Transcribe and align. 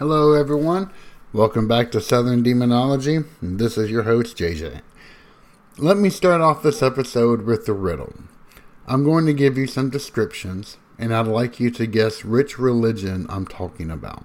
Hello, 0.00 0.32
everyone. 0.32 0.90
Welcome 1.30 1.68
back 1.68 1.90
to 1.90 2.00
Southern 2.00 2.42
Demonology. 2.42 3.18
This 3.42 3.76
is 3.76 3.90
your 3.90 4.04
host, 4.04 4.34
JJ. 4.34 4.80
Let 5.76 5.98
me 5.98 6.08
start 6.08 6.40
off 6.40 6.62
this 6.62 6.82
episode 6.82 7.42
with 7.42 7.68
a 7.68 7.74
riddle. 7.74 8.14
I'm 8.86 9.04
going 9.04 9.26
to 9.26 9.34
give 9.34 9.58
you 9.58 9.66
some 9.66 9.90
descriptions, 9.90 10.78
and 10.98 11.14
I'd 11.14 11.26
like 11.26 11.60
you 11.60 11.70
to 11.72 11.86
guess 11.86 12.24
which 12.24 12.58
religion 12.58 13.26
I'm 13.28 13.46
talking 13.46 13.90
about. 13.90 14.24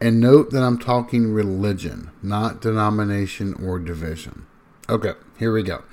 And 0.00 0.20
note 0.20 0.52
that 0.52 0.62
I'm 0.62 0.78
talking 0.78 1.34
religion, 1.34 2.10
not 2.22 2.62
denomination 2.62 3.52
or 3.62 3.78
division. 3.78 4.46
Okay, 4.88 5.12
here 5.38 5.52
we 5.52 5.62
go. 5.62 5.84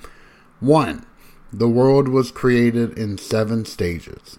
One, 0.58 1.04
the 1.52 1.68
world 1.68 2.08
was 2.08 2.30
created 2.30 2.96
in 2.96 3.18
seven 3.18 3.66
stages. 3.66 4.38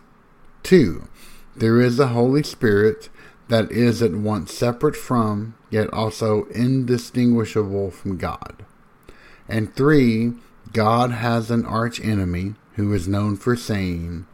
Two, 0.64 1.08
there 1.56 1.80
is 1.80 2.00
a 2.00 2.08
Holy 2.08 2.42
Spirit 2.42 3.10
that 3.50 3.72
is 3.72 4.02
at 4.02 4.14
once 4.14 4.54
separate 4.54 4.96
from, 4.96 5.56
yet 5.70 5.92
also 5.94 6.46
indistinguishable 6.46 7.92
from 7.92 8.18
God. 8.18 8.66
And 9.48 9.76
three, 9.76 10.34
God 10.72 11.12
has 11.12 11.52
an 11.52 11.66
arch 11.66 12.00
enemy 12.00 12.56
who 12.76 12.94
is 12.94 13.08
known 13.08 13.36
for 13.36 13.56
saying, 13.56 14.26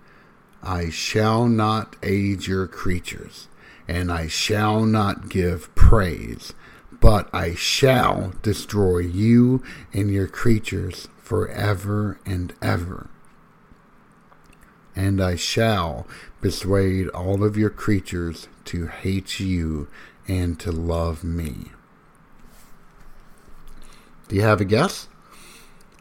I 0.61 0.89
shall 0.89 1.47
not 1.47 1.95
aid 2.03 2.47
your 2.47 2.67
creatures, 2.67 3.47
and 3.87 4.11
I 4.11 4.27
shall 4.27 4.85
not 4.85 5.29
give 5.29 5.73
praise, 5.75 6.53
but 6.99 7.29
I 7.33 7.55
shall 7.55 8.33
destroy 8.41 8.99
you 8.99 9.63
and 9.93 10.11
your 10.11 10.27
creatures 10.27 11.07
forever 11.17 12.19
and 12.25 12.53
ever 12.61 13.09
and 14.99 15.21
I 15.21 15.37
shall 15.37 16.05
persuade 16.41 17.07
all 17.09 17.41
of 17.45 17.55
your 17.55 17.69
creatures 17.69 18.49
to 18.65 18.87
hate 18.87 19.39
you 19.39 19.87
and 20.27 20.59
to 20.59 20.73
love 20.73 21.23
me. 21.23 21.71
Do 24.27 24.35
you 24.35 24.41
have 24.41 24.59
a 24.59 24.65
guess? 24.65 25.07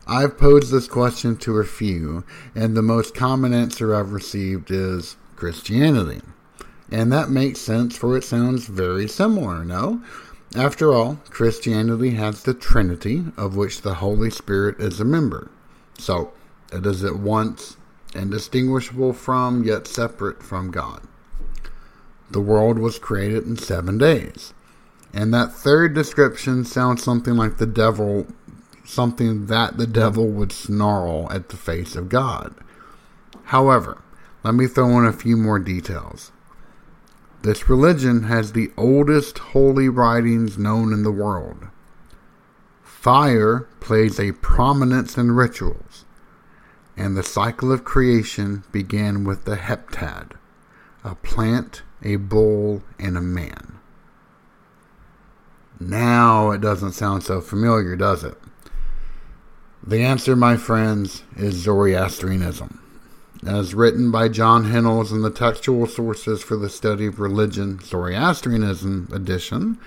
I've 0.08 0.36
posed 0.36 0.72
this 0.72 0.88
question 0.88 1.36
to 1.36 1.58
a 1.58 1.64
few, 1.64 2.24
and 2.56 2.76
the 2.76 2.82
most 2.82 3.14
common 3.14 3.54
answer 3.54 3.94
I've 3.94 4.12
received 4.12 4.70
is 4.72 5.16
Christianity. 5.36 6.20
And 6.90 7.12
that 7.12 7.30
makes 7.30 7.60
sense, 7.60 7.96
for 7.96 8.16
it 8.16 8.24
sounds 8.24 8.66
very 8.66 9.06
similar, 9.06 9.64
no? 9.64 10.02
After 10.56 10.92
all, 10.92 11.20
Christianity 11.30 12.10
has 12.10 12.42
the 12.42 12.54
Trinity, 12.54 13.26
of 13.36 13.54
which 13.54 13.82
the 13.82 13.94
Holy 13.94 14.30
Spirit 14.30 14.80
is 14.80 14.98
a 14.98 15.04
member. 15.04 15.50
So, 15.98 16.32
it 16.72 16.84
is 16.84 17.04
at 17.04 17.16
once 17.16 17.76
indistinguishable 18.14 19.12
from, 19.12 19.64
yet 19.64 19.86
separate 19.86 20.42
from 20.42 20.70
God. 20.70 21.02
The 22.30 22.40
world 22.40 22.78
was 22.78 22.98
created 22.98 23.44
in 23.46 23.56
seven 23.56 23.98
days. 23.98 24.52
And 25.12 25.32
that 25.32 25.52
third 25.52 25.94
description 25.94 26.64
sounds 26.64 27.02
something 27.02 27.34
like 27.34 27.56
the 27.56 27.66
devil, 27.66 28.26
something 28.84 29.46
that 29.46 29.78
the 29.78 29.86
devil 29.86 30.28
would 30.28 30.52
snarl 30.52 31.30
at 31.32 31.48
the 31.48 31.56
face 31.56 31.96
of 31.96 32.08
God. 32.08 32.54
However, 33.44 34.02
let 34.44 34.54
me 34.54 34.66
throw 34.66 34.98
in 34.98 35.06
a 35.06 35.12
few 35.12 35.36
more 35.36 35.58
details. 35.58 36.32
This 37.42 37.68
religion 37.68 38.24
has 38.24 38.52
the 38.52 38.72
oldest 38.76 39.38
holy 39.38 39.88
writings 39.88 40.58
known 40.58 40.92
in 40.92 41.02
the 41.02 41.12
world. 41.12 41.68
Fire 42.82 43.68
plays 43.80 44.18
a 44.18 44.32
prominence 44.32 45.16
in 45.16 45.32
rituals 45.32 46.04
and 46.98 47.16
the 47.16 47.22
cycle 47.22 47.70
of 47.70 47.84
creation 47.84 48.64
began 48.72 49.24
with 49.24 49.44
the 49.44 49.56
heptad 49.56 50.32
a 51.04 51.14
plant, 51.14 51.82
a 52.02 52.16
bull, 52.16 52.82
and 52.98 53.16
a 53.16 53.22
man. 53.22 53.78
Now 55.78 56.50
it 56.50 56.60
doesn't 56.60 56.92
sound 56.92 57.22
so 57.22 57.40
familiar, 57.40 57.94
does 57.94 58.24
it? 58.24 58.36
The 59.86 60.02
answer, 60.02 60.34
my 60.34 60.56
friends, 60.56 61.22
is 61.36 61.54
Zoroastrianism. 61.54 62.82
As 63.46 63.74
written 63.74 64.10
by 64.10 64.28
John 64.28 64.64
Hinnells 64.64 65.12
in 65.12 65.22
the 65.22 65.30
Textual 65.30 65.86
Sources 65.86 66.42
for 66.42 66.56
the 66.56 66.68
Study 66.68 67.06
of 67.06 67.20
Religion, 67.20 67.78
Zoroastrianism 67.80 69.08
edition, 69.12 69.78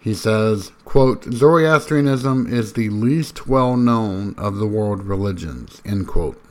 he 0.00 0.14
says, 0.14 0.72
quote, 0.86 1.24
Zoroastrianism 1.24 2.46
is 2.46 2.72
the 2.72 2.88
least 2.88 3.46
well 3.46 3.76
known 3.76 4.34
of 4.38 4.56
the 4.56 4.66
world 4.66 5.02
religions, 5.02 5.82
end 5.84 6.08
quote. 6.08 6.42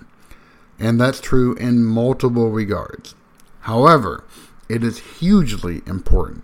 And 0.78 1.02
that's 1.02 1.20
true 1.20 1.56
in 1.56 1.84
multiple 1.84 2.52
regards. 2.52 3.16
However, 3.62 4.24
it 4.70 4.84
is 4.84 5.00
hugely 5.20 5.82
important 5.88 6.44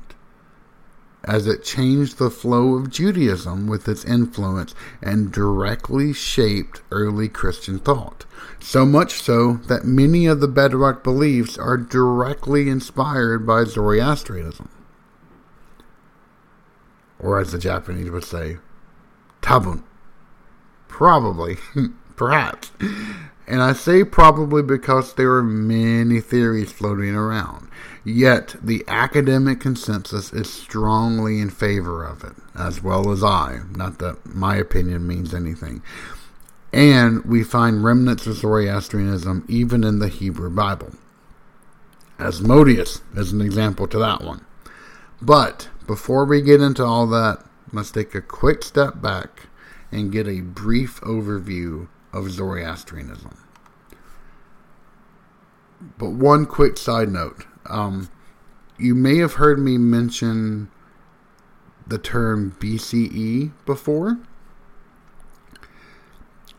as 1.24 1.48
it 1.48 1.64
changed 1.64 2.18
the 2.18 2.30
flow 2.30 2.76
of 2.76 2.90
Judaism 2.90 3.68
with 3.68 3.88
its 3.88 4.06
influence 4.06 4.76
and 5.02 5.32
directly 5.32 6.14
shaped 6.14 6.82
early 6.92 7.28
Christian 7.28 7.80
thought. 7.80 8.26
So 8.60 8.86
much 8.86 9.22
so 9.22 9.54
that 9.68 9.86
many 9.86 10.26
of 10.26 10.40
the 10.40 10.48
bedrock 10.48 11.04
beliefs 11.04 11.58
are 11.58 11.78
directly 11.78 12.70
inspired 12.70 13.46
by 13.46 13.64
Zoroastrianism 13.64 14.70
or 17.20 17.40
as 17.40 17.52
the 17.52 17.60
Japanese 17.60 18.10
would 18.10 18.24
say, 18.24 18.58
tabun. 19.42 19.84
Probably, 20.88 21.58
perhaps. 22.16 22.72
And 23.48 23.62
I 23.62 23.74
say 23.74 24.04
probably 24.04 24.64
because 24.64 25.14
there 25.14 25.34
are 25.34 25.44
many 25.44 26.20
theories 26.20 26.72
floating 26.72 27.16
around. 27.16 27.70
Yet 28.04 28.56
the 28.62 28.84
academic 28.88 29.60
consensus 29.60 30.32
is 30.32 30.52
strongly 30.52 31.40
in 31.40 31.50
favor 31.50 32.04
of 32.04 32.24
it, 32.24 32.34
as 32.56 32.82
well 32.82 33.12
as 33.12 33.24
I. 33.24 33.62
Not 33.72 34.00
that 34.00 34.26
my 34.26 34.56
opinion 34.56 35.08
means 35.08 35.34
anything. 35.34 35.82
And 36.72 37.24
we 37.26 37.44
find 37.44 37.84
remnants 37.84 38.28
of 38.28 38.36
Zoroastrianism 38.36 39.46
even 39.48 39.84
in 39.84 40.00
the 40.00 40.08
Hebrew 40.08 40.50
Bible. 40.50 40.92
Asmodeus 42.20 43.02
is 43.16 43.32
an 43.32 43.42
example 43.42 43.88
to 43.88 43.98
that 44.00 44.22
one. 44.22 44.46
But 45.22 45.70
before 45.88 46.26
we 46.26 46.42
get 46.42 46.62
into 46.62 46.84
all 46.84 47.08
that, 47.08 47.44
let's 47.72 47.92
take 47.92 48.16
a 48.16 48.22
quick 48.22 48.64
step 48.64 49.02
back 49.02 49.48
and 49.92 50.12
get 50.12 50.28
a 50.28 50.42
brief 50.42 51.00
overview 51.02 51.88
of 52.14 52.32
Zoroastrianism. 52.32 53.38
But 55.98 56.12
one 56.12 56.46
quick 56.46 56.78
side 56.78 57.10
note 57.10 57.46
um, 57.68 58.10
you 58.78 58.96
may 58.96 59.18
have 59.18 59.34
heard 59.34 59.60
me 59.60 59.78
mention 59.78 60.70
the 61.88 61.98
term 61.98 62.56
BCE 62.60 63.52
before, 63.66 64.20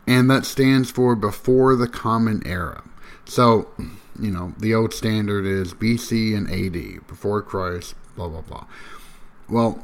and 0.07 0.29
that 0.29 0.45
stands 0.45 0.89
for 0.89 1.15
before 1.15 1.75
the 1.75 1.87
Common 1.87 2.45
Era. 2.45 2.83
So, 3.25 3.69
you 4.19 4.31
know, 4.31 4.53
the 4.57 4.73
old 4.73 4.93
standard 4.93 5.45
is 5.45 5.73
BC 5.73 6.35
and 6.35 6.49
AD, 6.49 7.07
before 7.07 7.41
Christ, 7.41 7.95
blah, 8.15 8.29
blah, 8.29 8.41
blah. 8.41 8.65
Well, 9.49 9.81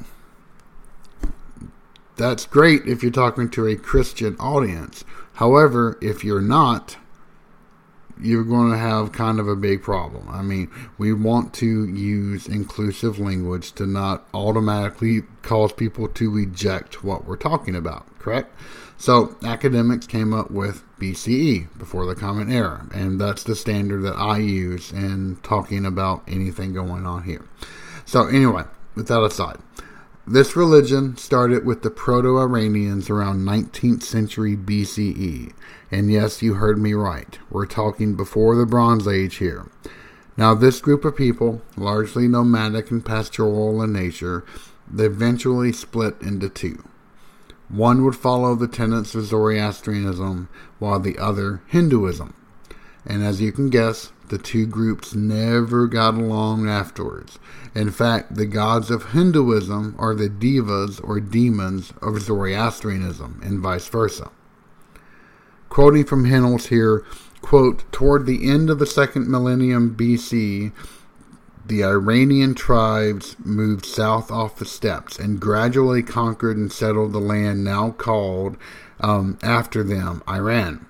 that's 2.16 2.46
great 2.46 2.86
if 2.86 3.02
you're 3.02 3.12
talking 3.12 3.50
to 3.52 3.68
a 3.68 3.76
Christian 3.76 4.36
audience. 4.40 5.04
However, 5.34 5.98
if 6.02 6.24
you're 6.24 6.42
not, 6.42 6.98
you're 8.20 8.44
going 8.44 8.72
to 8.72 8.78
have 8.78 9.12
kind 9.12 9.40
of 9.40 9.48
a 9.48 9.56
big 9.56 9.82
problem. 9.82 10.28
I 10.30 10.42
mean, 10.42 10.70
we 10.98 11.14
want 11.14 11.54
to 11.56 11.86
use 11.88 12.48
inclusive 12.48 13.20
language 13.20 13.72
to 13.74 13.88
not 13.88 14.28
automatically 14.34 15.24
cause 15.42 15.74
people 15.74 16.08
to 16.10 16.30
reject 16.30 17.04
what 17.04 17.26
we're 17.26 17.38
talking 17.38 17.76
about, 17.76 18.06
correct? 18.20 18.54
So, 18.98 19.36
academics 19.44 20.06
came 20.06 20.34
up 20.34 20.52
with 20.52 20.84
BCE, 21.00 21.78
before 21.78 22.06
the 22.06 22.16
Common 22.16 22.52
Era, 22.52 22.88
and 22.94 23.20
that's 23.20 23.44
the 23.44 23.56
standard 23.56 24.04
that 24.04 24.16
I 24.16 24.38
use 24.38 24.92
in 24.92 25.38
talking 25.44 25.86
about 25.86 26.24
anything 26.28 26.74
going 26.74 27.06
on 27.06 27.24
here. 27.24 27.44
So, 28.06 28.28
anyway, 28.28 28.64
with 28.96 29.08
that 29.08 29.24
aside, 29.24 29.58
this 30.26 30.56
religion 30.56 31.18
started 31.18 31.66
with 31.66 31.82
the 31.82 31.90
Proto 31.90 32.38
Iranians 32.40 33.10
around 33.10 33.46
19th 33.46 34.04
century 34.04 34.56
BCE. 34.56 35.52
And 35.92 36.10
yes, 36.10 36.42
you 36.42 36.54
heard 36.54 36.78
me 36.78 36.94
right. 36.94 37.38
We're 37.50 37.66
talking 37.66 38.16
before 38.16 38.56
the 38.56 38.66
Bronze 38.66 39.06
Age 39.06 39.36
here. 39.36 39.70
Now, 40.38 40.56
this 40.56 40.80
group 40.80 41.04
of 41.04 41.18
people, 41.18 41.62
largely 41.76 42.30
nomadic 42.30 42.90
and 42.90 43.06
pastoral 43.06 43.82
in 43.84 43.92
nature, 43.92 44.46
they 44.90 45.06
eventually 45.06 45.74
split 45.74 46.22
into 46.22 46.48
two. 46.48 46.88
One 47.68 48.06
would 48.06 48.16
follow 48.16 48.56
the 48.56 48.68
tenets 48.70 49.16
of 49.16 49.26
Zoroastrianism, 49.26 50.48
while 50.80 51.02
the 51.02 51.18
other 51.18 51.62
Hinduism. 51.68 52.34
And 53.06 53.24
as 53.24 53.42
you 53.42 53.52
can 53.52 53.70
guess, 53.70 54.13
the 54.30 54.38
two 54.38 54.66
groups 54.66 55.14
never 55.14 55.88
got 55.88 56.16
along 56.16 56.70
afterwards. 56.70 57.40
In 57.76 57.92
fact, 57.92 58.36
the 58.36 58.46
gods 58.46 58.90
of 58.90 59.12
Hinduism 59.12 59.96
are 59.98 60.16
the 60.16 60.30
devas 60.30 61.00
or 61.00 61.20
demons 61.20 61.94
of 62.02 62.22
Zoroastrianism, 62.22 63.42
and 63.44 63.60
vice 63.60 63.88
versa. 63.88 64.32
Quoting 65.70 66.06
from 66.06 66.26
Hinnells 66.26 66.68
here, 66.68 67.04
quote, 67.42 67.92
toward 67.92 68.26
the 68.26 68.50
end 68.50 68.70
of 68.70 68.80
the 68.80 68.86
second 68.86 69.28
millennium 69.28 69.96
BC, 69.96 70.72
the 71.66 71.84
Iranian 71.84 72.54
tribes 72.54 73.36
moved 73.44 73.86
south 73.86 74.30
off 74.30 74.58
the 74.58 74.66
steppes 74.66 75.18
and 75.18 75.40
gradually 75.40 76.04
conquered 76.04 76.58
and 76.58 76.72
settled 76.72 77.14
the 77.14 77.20
land 77.20 77.64
now 77.64 77.92
called, 77.92 78.58
um, 79.00 79.38
after 79.42 79.84
them, 79.84 80.22
Iran. 80.28 80.86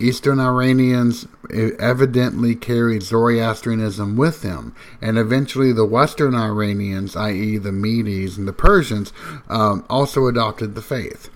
Eastern 0.00 0.40
Iranians 0.40 1.26
evidently 1.50 2.54
carried 2.54 3.02
Zoroastrianism 3.02 4.16
with 4.16 4.42
them, 4.42 4.74
and 5.02 5.18
eventually 5.18 5.72
the 5.72 5.84
Western 5.84 6.34
Iranians, 6.34 7.14
i.e., 7.16 7.58
the 7.58 7.72
Medes 7.72 8.38
and 8.38 8.48
the 8.48 8.52
Persians, 8.52 9.12
um, 9.48 9.84
also 9.90 10.26
adopted 10.26 10.74
the 10.74 10.82
faith. 10.82 11.28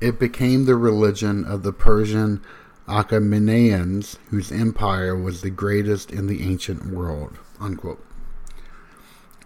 It 0.00 0.18
became 0.18 0.64
the 0.64 0.76
religion 0.76 1.44
of 1.44 1.62
the 1.62 1.72
Persian 1.72 2.42
Achaemenians, 2.88 4.16
whose 4.30 4.50
empire 4.50 5.14
was 5.14 5.42
the 5.42 5.50
greatest 5.50 6.10
in 6.10 6.26
the 6.26 6.42
ancient 6.42 6.86
world. 6.86 7.38
Unquote. 7.60 8.02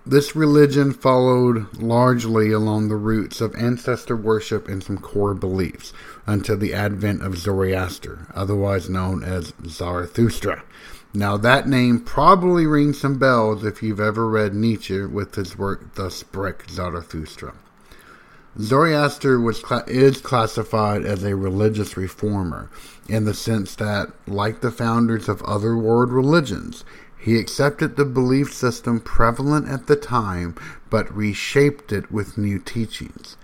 This 0.07 0.37
religion 0.37 0.93
followed 0.93 1.75
largely 1.79 2.53
along 2.53 2.89
the 2.89 2.97
roots 2.97 3.41
of 3.41 3.55
ancestor 3.55 4.15
worship 4.15 4.69
and 4.69 4.85
some 4.85 4.99
core 4.99 5.33
beliefs 5.33 5.95
until 6.27 6.57
the 6.57 6.75
advent 6.75 7.23
of 7.23 7.39
Zoroaster, 7.39 8.27
otherwise 8.35 8.89
known 8.89 9.23
as 9.23 9.53
Zarathustra. 9.67 10.63
Now, 11.13 11.37
that 11.37 11.69
name 11.69 12.01
probably 12.01 12.67
rings 12.67 13.01
some 13.01 13.19
bells 13.19 13.65
if 13.65 13.83
you've 13.83 14.01
ever 14.01 14.29
read 14.29 14.55
Nietzsche 14.55 15.03
with 15.03 15.37
his 15.37 15.57
work 15.57 15.95
Thus 15.95 16.17
Spake 16.17 16.69
Zarathustra. 16.69 17.55
Zoroaster 18.59 19.41
was 19.41 19.65
is 19.87 20.21
classified 20.21 21.05
as 21.05 21.25
a 21.25 21.35
religious 21.35 21.97
reformer 21.97 22.71
in 23.09 23.25
the 23.25 23.35
sense 23.35 23.75
that, 23.77 24.13
like 24.27 24.61
the 24.61 24.71
founders 24.71 25.29
of 25.29 25.43
other 25.43 25.77
world 25.77 26.13
religions, 26.13 26.85
he 27.19 27.39
accepted 27.39 27.97
the 27.97 28.05
belief 28.05 28.53
system 28.53 29.01
prevalent 29.01 29.69
at 29.69 29.87
the 29.87 29.97
time, 29.97 30.55
but 30.91 31.15
reshaped 31.17 31.91
it 31.93 32.13
with 32.13 32.39
new 32.39 32.59
teachings. 32.59 33.37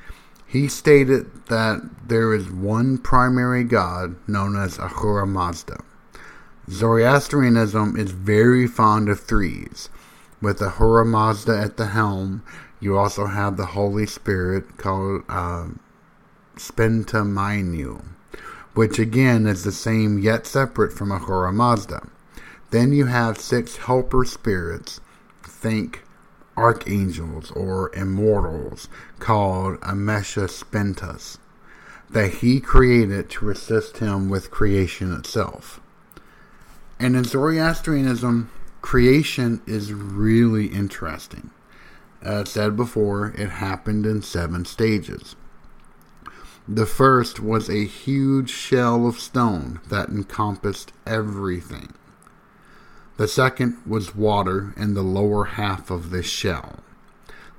He 0.51 0.67
stated 0.67 1.47
that 1.47 2.09
there 2.09 2.35
is 2.35 2.51
one 2.51 2.99
primary 2.99 3.63
God 3.63 4.17
known 4.27 4.57
as 4.57 4.81
Ahura 4.81 5.25
Mazda. 5.25 5.79
Zoroastrianism 6.69 7.97
is 7.97 8.11
very 8.11 8.67
fond 8.67 9.09
of 9.09 9.21
threes. 9.21 9.91
With 10.43 10.61
Ahura 10.61 11.05
Mazda 11.05 11.57
at 11.57 11.77
the 11.77 11.87
helm, 11.87 12.43
you 12.81 12.99
also 12.99 13.27
have 13.27 13.57
the 13.57 13.67
Holy 13.79 14.07
Spirit 14.07 14.77
called 14.77 15.23
uh, 15.29 15.69
Spenta 16.57 17.23
Mainyu, 17.23 18.03
which 18.75 18.99
again 18.99 19.47
is 19.47 19.63
the 19.63 19.71
same 19.71 20.19
yet 20.19 20.49
separate 20.49 20.93
from 20.93 21.13
Ahura 21.13 21.53
Mazda. 21.53 22.09
Then 22.71 22.93
you 22.93 23.07
have 23.07 23.39
six 23.39 23.77
helper 23.77 24.25
spirits, 24.25 25.01
think 25.45 26.03
archangels 26.57 27.51
or 27.53 27.95
immortals, 27.95 28.89
called 29.19 29.81
Amesha 29.81 30.49
Spentas, 30.49 31.39
that 32.11 32.35
he 32.35 32.61
created 32.61 33.31
to 33.31 33.51
assist 33.51 33.99
him 33.99 34.29
with 34.29 34.51
creation 34.51 35.13
itself. 35.15 35.81
And 36.99 37.17
in 37.17 37.25
Zoroastrianism, 37.25 38.51
creation 38.83 39.63
is 39.67 39.93
really 39.93 40.67
interesting. 40.67 41.51
As 42.23 42.51
said 42.51 42.77
before, 42.77 43.33
it 43.39 43.49
happened 43.49 44.05
in 44.05 44.23
seven 44.23 44.65
stages. 44.65 45.37
The 46.69 46.87
first 46.87 47.41
was 47.41 47.69
a 47.69 47.87
huge 47.87 48.51
shell 48.51 49.07
of 49.07 49.19
stone 49.19 49.81
that 49.89 50.11
encompassed 50.11 50.93
everything. 51.07 51.95
The 53.21 53.29
second 53.29 53.77
was 53.87 54.17
water 54.17 54.73
in 54.79 54.95
the 54.95 55.03
lower 55.03 55.45
half 55.45 55.91
of 55.91 56.09
this 56.09 56.25
shell. 56.25 56.77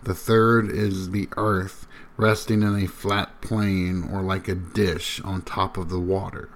The 0.02 0.16
third 0.16 0.72
is 0.72 1.12
the 1.12 1.30
earth 1.38 1.86
resting 2.18 2.64
in 2.64 2.76
a 2.76 2.88
flat 2.88 3.42
plane 3.42 4.10
or 4.12 4.24
like 4.24 4.48
a 4.48 4.56
dish 4.56 5.22
on 5.22 5.44
top 5.44 5.78
of 5.78 5.90
the 5.90 6.00
water. 6.00 6.50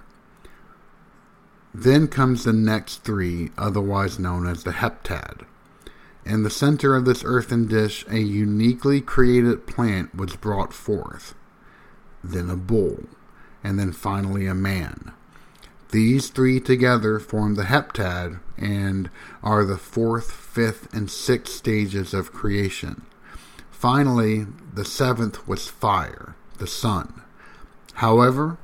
Then 1.72 2.08
comes 2.08 2.42
the 2.42 2.52
next 2.52 3.04
three, 3.04 3.52
otherwise 3.56 4.18
known 4.18 4.44
as 4.44 4.64
the 4.64 4.72
heptad. 4.72 5.42
In 6.24 6.42
the 6.42 6.50
center 6.50 6.96
of 6.96 7.04
this 7.04 7.22
earthen 7.24 7.68
dish, 7.68 8.04
a 8.10 8.18
uniquely 8.18 9.00
created 9.00 9.68
plant 9.68 10.16
was 10.16 10.34
brought 10.34 10.72
forth, 10.72 11.36
then 12.24 12.50
a 12.50 12.56
bull, 12.56 13.04
and 13.62 13.78
then 13.78 13.92
finally 13.92 14.48
a 14.48 14.54
man. 14.54 15.12
These 15.96 16.28
three 16.28 16.60
together 16.60 17.18
form 17.18 17.54
the 17.54 17.62
heptad 17.62 18.40
and 18.58 19.08
are 19.42 19.64
the 19.64 19.78
fourth, 19.78 20.30
fifth, 20.30 20.94
and 20.94 21.10
sixth 21.10 21.54
stages 21.54 22.12
of 22.12 22.34
creation. 22.34 23.06
Finally, 23.70 24.46
the 24.74 24.84
seventh 24.84 25.48
was 25.48 25.68
fire, 25.68 26.36
the 26.58 26.66
sun. 26.66 27.22
However, 27.94 28.58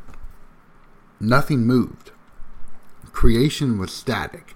nothing 1.18 1.66
moved. 1.66 2.10
Creation 3.12 3.78
was 3.78 3.92
static. 3.92 4.54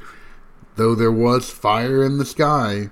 Though 0.75 0.95
there 0.95 1.11
was 1.11 1.49
fire 1.49 2.04
in 2.04 2.18
the 2.18 2.26
sky, 2.26 2.90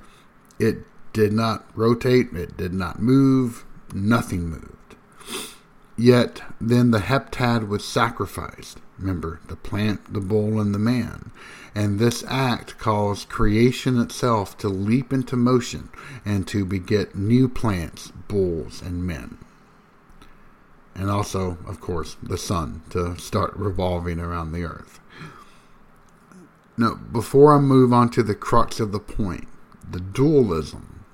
it 0.58 0.78
did 1.12 1.34
not 1.34 1.68
rotate, 1.74 2.32
it 2.32 2.56
did 2.56 2.72
not 2.72 3.02
move, 3.02 3.66
nothing 3.92 4.48
moved. 4.48 4.96
Yet 5.98 6.40
then 6.58 6.90
the 6.90 7.00
heptad 7.00 7.68
was 7.68 7.84
sacrificed. 7.84 8.80
Remember, 8.98 9.40
the 9.48 9.56
plant, 9.56 10.12
the 10.12 10.20
bull, 10.20 10.60
and 10.60 10.74
the 10.74 10.78
man. 10.78 11.32
And 11.74 11.98
this 11.98 12.24
act 12.28 12.78
caused 12.78 13.28
creation 13.28 14.00
itself 14.00 14.56
to 14.58 14.68
leap 14.68 15.12
into 15.12 15.36
motion 15.36 15.88
and 16.24 16.46
to 16.48 16.64
beget 16.64 17.16
new 17.16 17.48
plants, 17.48 18.12
bulls, 18.28 18.80
and 18.80 19.04
men. 19.04 19.38
And 20.94 21.10
also, 21.10 21.58
of 21.66 21.80
course, 21.80 22.16
the 22.22 22.38
sun 22.38 22.82
to 22.90 23.16
start 23.18 23.56
revolving 23.56 24.20
around 24.20 24.52
the 24.52 24.64
earth. 24.64 25.00
Now, 26.76 26.94
before 26.94 27.54
I 27.54 27.58
move 27.58 27.92
on 27.92 28.10
to 28.10 28.22
the 28.22 28.34
crux 28.34 28.78
of 28.78 28.92
the 28.92 29.00
point, 29.00 29.48
the 29.88 30.00
dualism, 30.00 31.04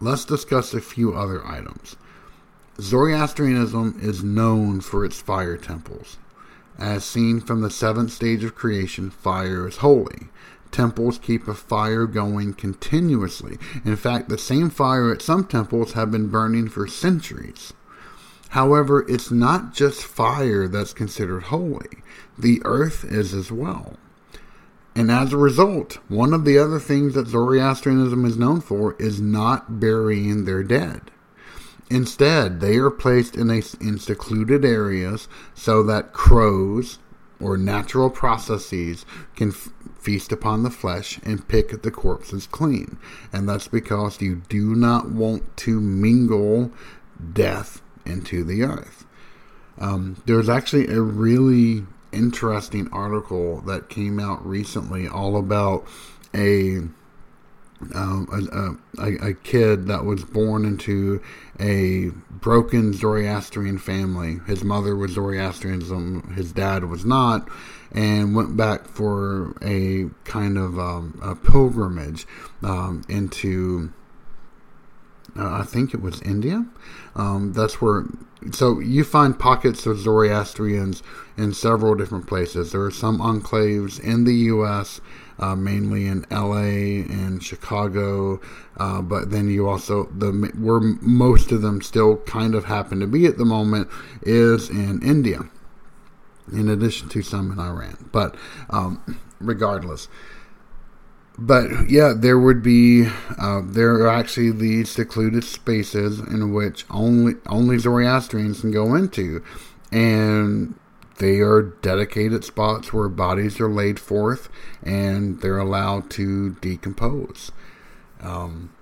let's 0.00 0.24
discuss 0.24 0.74
a 0.74 0.80
few 0.80 1.14
other 1.14 1.46
items. 1.46 1.96
Zoroastrianism 2.80 3.98
is 4.00 4.22
known 4.22 4.80
for 4.80 5.04
its 5.04 5.20
fire 5.20 5.56
temples. 5.56 6.18
As 6.78 7.04
seen 7.04 7.40
from 7.40 7.60
the 7.60 7.70
seventh 7.70 8.12
stage 8.12 8.44
of 8.44 8.54
creation, 8.54 9.10
fire 9.10 9.66
is 9.66 9.78
holy. 9.78 10.28
temples 10.70 11.18
keep 11.18 11.48
a 11.48 11.54
fire 11.54 12.06
going 12.06 12.54
continuously. 12.54 13.58
In 13.84 13.96
fact, 13.96 14.28
the 14.28 14.38
same 14.38 14.70
fire 14.70 15.10
at 15.12 15.22
some 15.22 15.44
temples 15.44 15.94
have 15.94 16.10
been 16.10 16.28
burning 16.28 16.68
for 16.68 16.86
centuries. 16.86 17.72
However, 18.50 19.04
it's 19.08 19.30
not 19.30 19.74
just 19.74 20.04
fire 20.04 20.68
that's 20.68 20.92
considered 20.92 21.44
holy, 21.44 21.88
the 22.38 22.62
earth 22.64 23.04
is 23.04 23.34
as 23.34 23.50
well. 23.50 23.96
And 24.94 25.10
as 25.10 25.32
a 25.32 25.36
result, 25.36 25.98
one 26.08 26.32
of 26.32 26.44
the 26.44 26.58
other 26.58 26.78
things 26.78 27.14
that 27.14 27.28
Zoroastrianism 27.28 28.24
is 28.24 28.36
known 28.36 28.60
for 28.60 28.94
is 28.98 29.20
not 29.20 29.80
burying 29.80 30.44
their 30.44 30.62
dead. 30.62 31.10
Instead, 31.90 32.60
they 32.60 32.76
are 32.76 32.90
placed 32.90 33.34
in, 33.36 33.50
a, 33.50 33.62
in 33.80 33.98
secluded 33.98 34.64
areas 34.64 35.28
so 35.54 35.82
that 35.82 36.12
crows 36.12 36.98
or 37.40 37.56
natural 37.56 38.10
processes 38.10 39.06
can 39.36 39.50
f- 39.50 39.70
feast 39.98 40.32
upon 40.32 40.62
the 40.62 40.70
flesh 40.70 41.18
and 41.24 41.48
pick 41.48 41.82
the 41.82 41.90
corpses 41.90 42.46
clean. 42.46 42.98
And 43.32 43.48
that's 43.48 43.68
because 43.68 44.20
you 44.20 44.42
do 44.48 44.74
not 44.74 45.10
want 45.10 45.56
to 45.58 45.80
mingle 45.80 46.70
death 47.32 47.80
into 48.04 48.44
the 48.44 48.62
earth. 48.64 49.06
Um, 49.78 50.22
there's 50.26 50.48
actually 50.48 50.88
a 50.88 51.00
really 51.00 51.86
interesting 52.12 52.88
article 52.92 53.60
that 53.62 53.88
came 53.88 54.18
out 54.18 54.44
recently 54.44 55.06
all 55.06 55.36
about 55.36 55.86
a 56.34 56.80
um, 57.94 58.78
a, 58.98 59.02
a, 59.02 59.30
a, 59.30 59.34
kid 59.34 59.86
that 59.86 60.04
was 60.04 60.24
born 60.24 60.64
into 60.64 61.22
a 61.60 62.10
broken 62.30 62.92
Zoroastrian 62.92 63.78
family. 63.78 64.40
His 64.46 64.64
mother 64.64 64.96
was 64.96 65.12
Zoroastrianism, 65.12 66.34
his 66.34 66.52
dad 66.52 66.84
was 66.84 67.04
not, 67.04 67.48
and 67.92 68.34
went 68.34 68.56
back 68.56 68.88
for 68.88 69.54
a 69.62 70.10
kind 70.24 70.58
of 70.58 70.78
um, 70.78 71.20
a 71.22 71.36
pilgrimage 71.36 72.26
um, 72.62 73.04
into 73.08 73.92
uh, 75.36 75.60
I 75.60 75.62
think 75.62 75.94
it 75.94 76.00
was 76.00 76.20
India. 76.22 76.66
Um, 77.14 77.52
that's 77.52 77.80
where. 77.80 78.04
So 78.52 78.78
you 78.78 79.04
find 79.04 79.38
pockets 79.38 79.84
of 79.86 79.98
Zoroastrians 79.98 81.02
in 81.36 81.52
several 81.52 81.94
different 81.94 82.26
places. 82.26 82.72
There 82.72 82.82
are 82.82 82.90
some 82.90 83.18
enclaves 83.18 84.00
in 84.00 84.24
the 84.24 84.34
U.S., 84.34 85.00
uh, 85.38 85.54
mainly 85.54 86.06
in 86.06 86.24
L.A. 86.30 87.02
and 87.02 87.42
Chicago, 87.42 88.40
uh, 88.78 89.02
but 89.02 89.30
then 89.30 89.48
you 89.48 89.68
also 89.68 90.04
the 90.06 90.32
where 90.58 90.80
most 90.80 91.52
of 91.52 91.62
them 91.62 91.80
still 91.80 92.16
kind 92.18 92.54
of 92.54 92.64
happen 92.64 93.00
to 93.00 93.06
be 93.06 93.26
at 93.26 93.38
the 93.38 93.44
moment 93.44 93.88
is 94.22 94.68
in 94.70 95.02
India. 95.02 95.40
In 96.52 96.68
addition 96.68 97.10
to 97.10 97.20
some 97.22 97.52
in 97.52 97.58
Iran, 97.58 98.08
but 98.10 98.34
um, 98.70 99.20
regardless 99.38 100.08
but 101.38 101.88
yeah, 101.88 102.12
there 102.16 102.38
would 102.38 102.62
be 102.62 103.06
uh, 103.38 103.62
there 103.64 103.94
are 103.94 104.08
actually 104.08 104.50
these 104.50 104.90
secluded 104.90 105.44
spaces 105.44 106.18
in 106.18 106.52
which 106.52 106.84
only 106.90 107.34
only 107.46 107.78
Zoroastrians 107.78 108.60
can 108.60 108.72
go 108.72 108.96
into, 108.96 109.42
and 109.92 110.74
they 111.18 111.40
are 111.40 111.62
dedicated 111.62 112.44
spots 112.44 112.92
where 112.92 113.08
bodies 113.08 113.60
are 113.60 113.70
laid 113.70 113.98
forth 113.98 114.48
and 114.82 115.40
they're 115.40 115.58
allowed 115.58 116.10
to 116.10 116.50
decompose. 116.60 117.52
Um, 118.20 118.72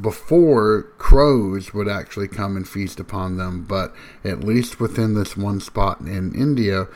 before 0.00 0.82
crows 0.98 1.74
would 1.74 1.88
actually 1.88 2.28
come 2.28 2.56
and 2.56 2.68
feast 2.68 3.00
upon 3.00 3.36
them, 3.36 3.64
but 3.64 3.94
at 4.24 4.44
least 4.44 4.80
within 4.80 5.14
this 5.14 5.36
one 5.36 5.60
spot 5.60 6.00
in 6.00 6.34
India, 6.34 6.86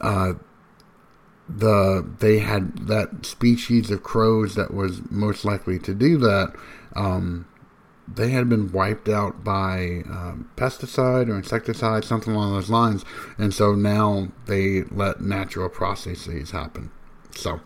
uh, 0.00 0.34
the 1.48 2.08
they 2.20 2.38
had 2.38 2.86
that 2.86 3.26
species 3.26 3.90
of 3.90 4.02
crows 4.02 4.54
that 4.54 4.72
was 4.72 5.00
most 5.10 5.44
likely 5.44 5.78
to 5.80 5.94
do 5.94 6.16
that. 6.18 6.54
Um, 6.94 7.46
they 8.14 8.30
had 8.30 8.48
been 8.48 8.72
wiped 8.72 9.08
out 9.08 9.44
by 9.44 10.02
um, 10.06 10.50
pesticide 10.56 11.28
or 11.28 11.36
insecticide, 11.36 12.04
something 12.04 12.34
along 12.34 12.52
those 12.52 12.70
lines, 12.70 13.04
and 13.38 13.54
so 13.54 13.74
now 13.74 14.28
they 14.46 14.82
let 14.84 15.20
natural 15.20 15.68
processes 15.68 16.50
happen. 16.50 16.90
So, 17.34 17.60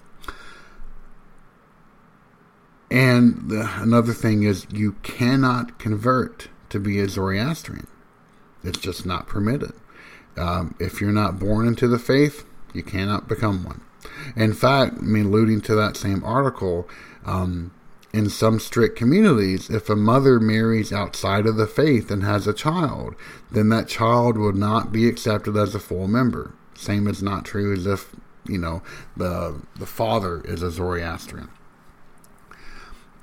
and 2.90 3.48
the, 3.48 3.70
another 3.80 4.12
thing 4.12 4.42
is 4.42 4.66
you 4.70 4.92
cannot 5.02 5.78
convert 5.78 6.48
to 6.70 6.78
be 6.78 7.00
a 7.00 7.08
Zoroastrian. 7.08 7.86
It's 8.62 8.78
just 8.78 9.06
not 9.06 9.26
permitted. 9.26 9.72
Um, 10.36 10.74
if 10.80 11.00
you're 11.00 11.12
not 11.12 11.38
born 11.38 11.66
into 11.66 11.86
the 11.86 11.98
faith, 11.98 12.44
you 12.72 12.82
cannot 12.82 13.28
become 13.28 13.64
one. 13.64 13.80
In 14.36 14.52
fact, 14.52 14.96
I 14.98 15.02
mean, 15.02 15.26
alluding 15.26 15.60
to 15.62 15.74
that 15.76 15.96
same 15.96 16.22
article, 16.24 16.88
um, 17.24 17.72
in 18.14 18.30
some 18.30 18.60
strict 18.60 18.96
communities, 18.96 19.68
if 19.68 19.90
a 19.90 19.96
mother 19.96 20.38
marries 20.38 20.92
outside 20.92 21.46
of 21.46 21.56
the 21.56 21.66
faith 21.66 22.12
and 22.12 22.22
has 22.22 22.46
a 22.46 22.54
child, 22.54 23.16
then 23.50 23.70
that 23.70 23.88
child 23.88 24.38
will 24.38 24.52
not 24.52 24.92
be 24.92 25.08
accepted 25.08 25.56
as 25.56 25.74
a 25.74 25.80
full 25.80 26.06
member. 26.06 26.54
Same 26.74 27.08
is 27.08 27.24
not 27.24 27.44
true 27.44 27.72
as 27.72 27.86
if, 27.86 28.14
you 28.46 28.56
know, 28.56 28.84
the 29.16 29.60
the 29.74 29.86
father 29.86 30.42
is 30.44 30.62
a 30.62 30.70
Zoroastrian. 30.70 31.50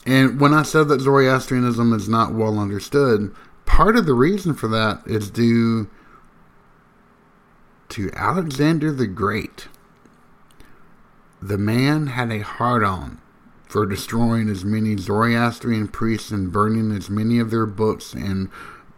And 0.06 0.42
when 0.42 0.54
I 0.54 0.64
said 0.64 0.90
that 0.90 1.00
Zoroastrianism 1.00 1.94
is 1.94 2.10
not 2.10 2.34
well 2.34 2.60
understood, 2.60 3.34
part 3.66 3.96
of 3.96 4.06
the 4.06 4.14
reason 4.14 4.54
for 4.54 4.68
that 4.68 5.04
is 5.06 5.30
due 5.30 5.90
to 7.90 8.12
Alexander 8.14 8.92
the 8.92 9.08
Great. 9.08 9.70
The 11.42 11.58
man 11.58 12.08
had 12.08 12.30
a 12.30 12.40
heart 12.40 12.84
on 12.84 13.22
for 13.72 13.86
destroying 13.86 14.50
as 14.50 14.66
many 14.66 14.98
Zoroastrian 14.98 15.88
priests 15.88 16.30
and 16.30 16.52
burning 16.52 16.92
as 16.92 17.10
many 17.10 17.40
of 17.40 17.52
their 17.52 17.66
books 17.66 18.12
and 18.12 18.50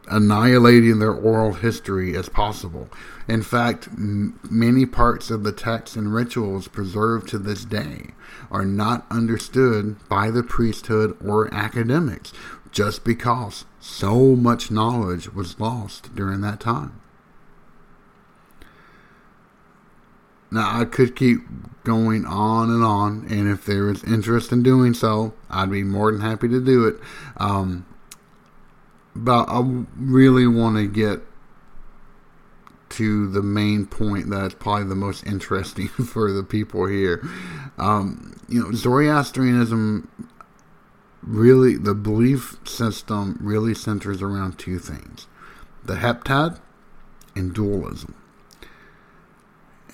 annihilating 0.08 0.98
their 0.98 1.14
oral 1.14 1.54
history 1.54 2.18
as 2.18 2.28
possible. 2.28 2.90
In 3.28 3.44
fact, 3.44 3.88
m- 3.90 4.40
many 4.50 4.88
parts 4.88 5.30
of 5.30 5.44
the 5.44 5.52
texts 5.52 5.96
and 5.96 6.12
rituals 6.12 6.68
preserved 6.68 7.30
to 7.30 7.38
this 7.38 7.66
day 7.66 8.14
are 8.50 8.66
not 8.66 9.06
understood 9.12 9.98
by 10.10 10.32
the 10.32 10.42
priesthood 10.42 11.16
or 11.24 11.54
academics 11.54 12.34
just 12.72 13.04
because 13.04 13.66
so 13.80 14.36
much 14.36 14.72
knowledge 14.72 15.32
was 15.32 15.60
lost 15.60 16.16
during 16.16 16.42
that 16.42 16.60
time. 16.60 17.00
Now, 20.54 20.80
I 20.80 20.86
could 20.86 21.16
keep 21.16 21.40
going 21.84 22.26
on 22.26 22.70
and 22.70 22.84
on, 22.84 23.26
and 23.30 23.50
if 23.50 23.66
there 23.66 23.90
is 23.90 24.04
interest 24.04 24.52
in 24.52 24.64
doing 24.64 24.94
so, 24.94 25.34
I'd 25.50 25.72
be 25.72 25.84
more 25.84 26.12
than 26.12 26.22
happy 26.22 26.48
to 26.48 26.64
do 26.64 26.86
it. 26.86 26.96
Um, 27.38 27.86
but 29.16 29.46
I 29.50 29.62
really 29.96 30.48
want 30.48 30.78
to 30.78 30.88
get 30.88 31.22
to 32.90 33.28
the 33.28 33.42
main 33.42 33.88
point 33.88 34.30
that's 34.30 34.54
probably 34.54 34.86
the 34.86 34.96
most 34.96 35.26
interesting 35.26 35.88
for 36.08 36.32
the 36.32 36.44
people 36.44 36.86
here. 36.86 37.28
Um, 37.78 38.40
you 38.48 38.62
know, 38.62 38.72
Zoroastrianism 38.72 40.08
really, 41.24 41.78
the 41.78 41.96
belief 41.96 42.58
system 42.66 43.38
really 43.42 43.74
centers 43.74 44.22
around 44.22 44.60
two 44.60 44.78
things 44.78 45.28
the 45.84 45.96
heptad 45.96 46.60
and 47.36 47.54
dualism. 47.54 48.16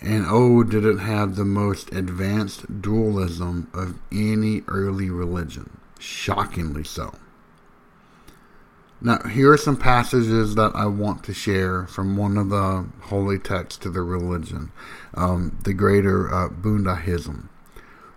And 0.02 0.26
oh, 0.28 0.64
did 0.64 0.86
it 0.86 1.00
have 1.00 1.36
the 1.36 1.46
most 1.46 1.94
advanced 1.94 2.82
dualism 2.82 3.70
of 3.74 4.00
any 4.12 4.64
early 4.68 5.10
religion. 5.10 5.80
Shockingly 6.00 6.86
so. 6.86 7.14
Now, 9.02 9.20
here 9.24 9.52
are 9.52 9.58
some 9.58 9.78
passages 9.78 10.56
that 10.56 10.74
I 10.76 10.86
want 10.86 11.24
to 11.24 11.34
share 11.34 11.86
from 11.88 12.18
one 12.18 12.38
of 12.38 12.50
the 12.50 12.86
holy 13.04 13.40
texts 13.40 13.86
of 13.86 13.94
the 13.94 14.02
religion, 14.02 14.72
um, 15.14 15.58
the 15.64 15.74
greater 15.74 16.34
uh, 16.34 16.50
Bundahishn. 16.50 17.48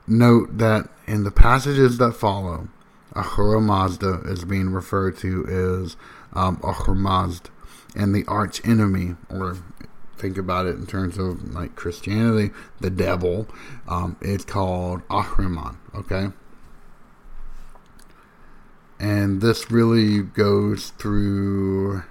Note 0.09 0.59
that 0.59 0.89
in 1.07 1.23
the 1.23 1.31
passages 1.31 1.99
that 1.99 2.15
follow, 2.15 2.69
Ahura 3.15 3.61
Mazda 3.61 4.23
is 4.25 4.45
being 4.45 4.71
referred 4.71 5.17
to 5.19 5.47
as 5.47 5.97
um, 6.33 6.57
Ormazd, 6.59 7.51
and 7.95 8.15
the 8.15 8.25
arch 8.27 8.67
enemy, 8.67 9.17
or 9.29 9.59
think 10.23 10.39
about 10.39 10.67
it 10.67 10.77
in 10.77 10.87
terms 10.87 11.19
of 11.19 11.53
like 11.53 11.75
Christianity, 11.75 12.55
the 12.81 12.91
devil, 12.91 13.49
um, 13.89 14.17
it's 14.21 14.45
called 14.45 15.07
Ahriman, 15.09 15.77
okay? 15.95 16.29
And 19.01 19.41
this 19.41 19.71
really 19.71 20.23
goes 20.23 20.91
through 20.91 22.05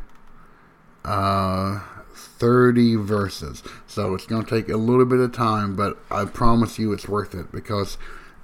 uh, 1.05 1.79
30 2.13 2.97
verses. 2.97 3.63
So 3.87 4.13
it's 4.13 4.25
going 4.25 4.43
to 4.43 4.49
take 4.49 4.67
a 4.67 4.75
little 4.75 5.05
bit 5.05 5.19
of 5.19 5.31
time, 5.31 5.77
but 5.77 5.97
I 6.11 6.25
promise 6.25 6.77
you 6.77 6.91
it's 6.91 7.07
worth 7.07 7.33
it 7.33 7.49
because 7.49 7.97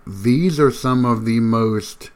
these 0.07 0.61
are 0.61 0.71
some 0.71 1.03
of 1.03 1.25
the 1.25 1.41
most 1.41 2.11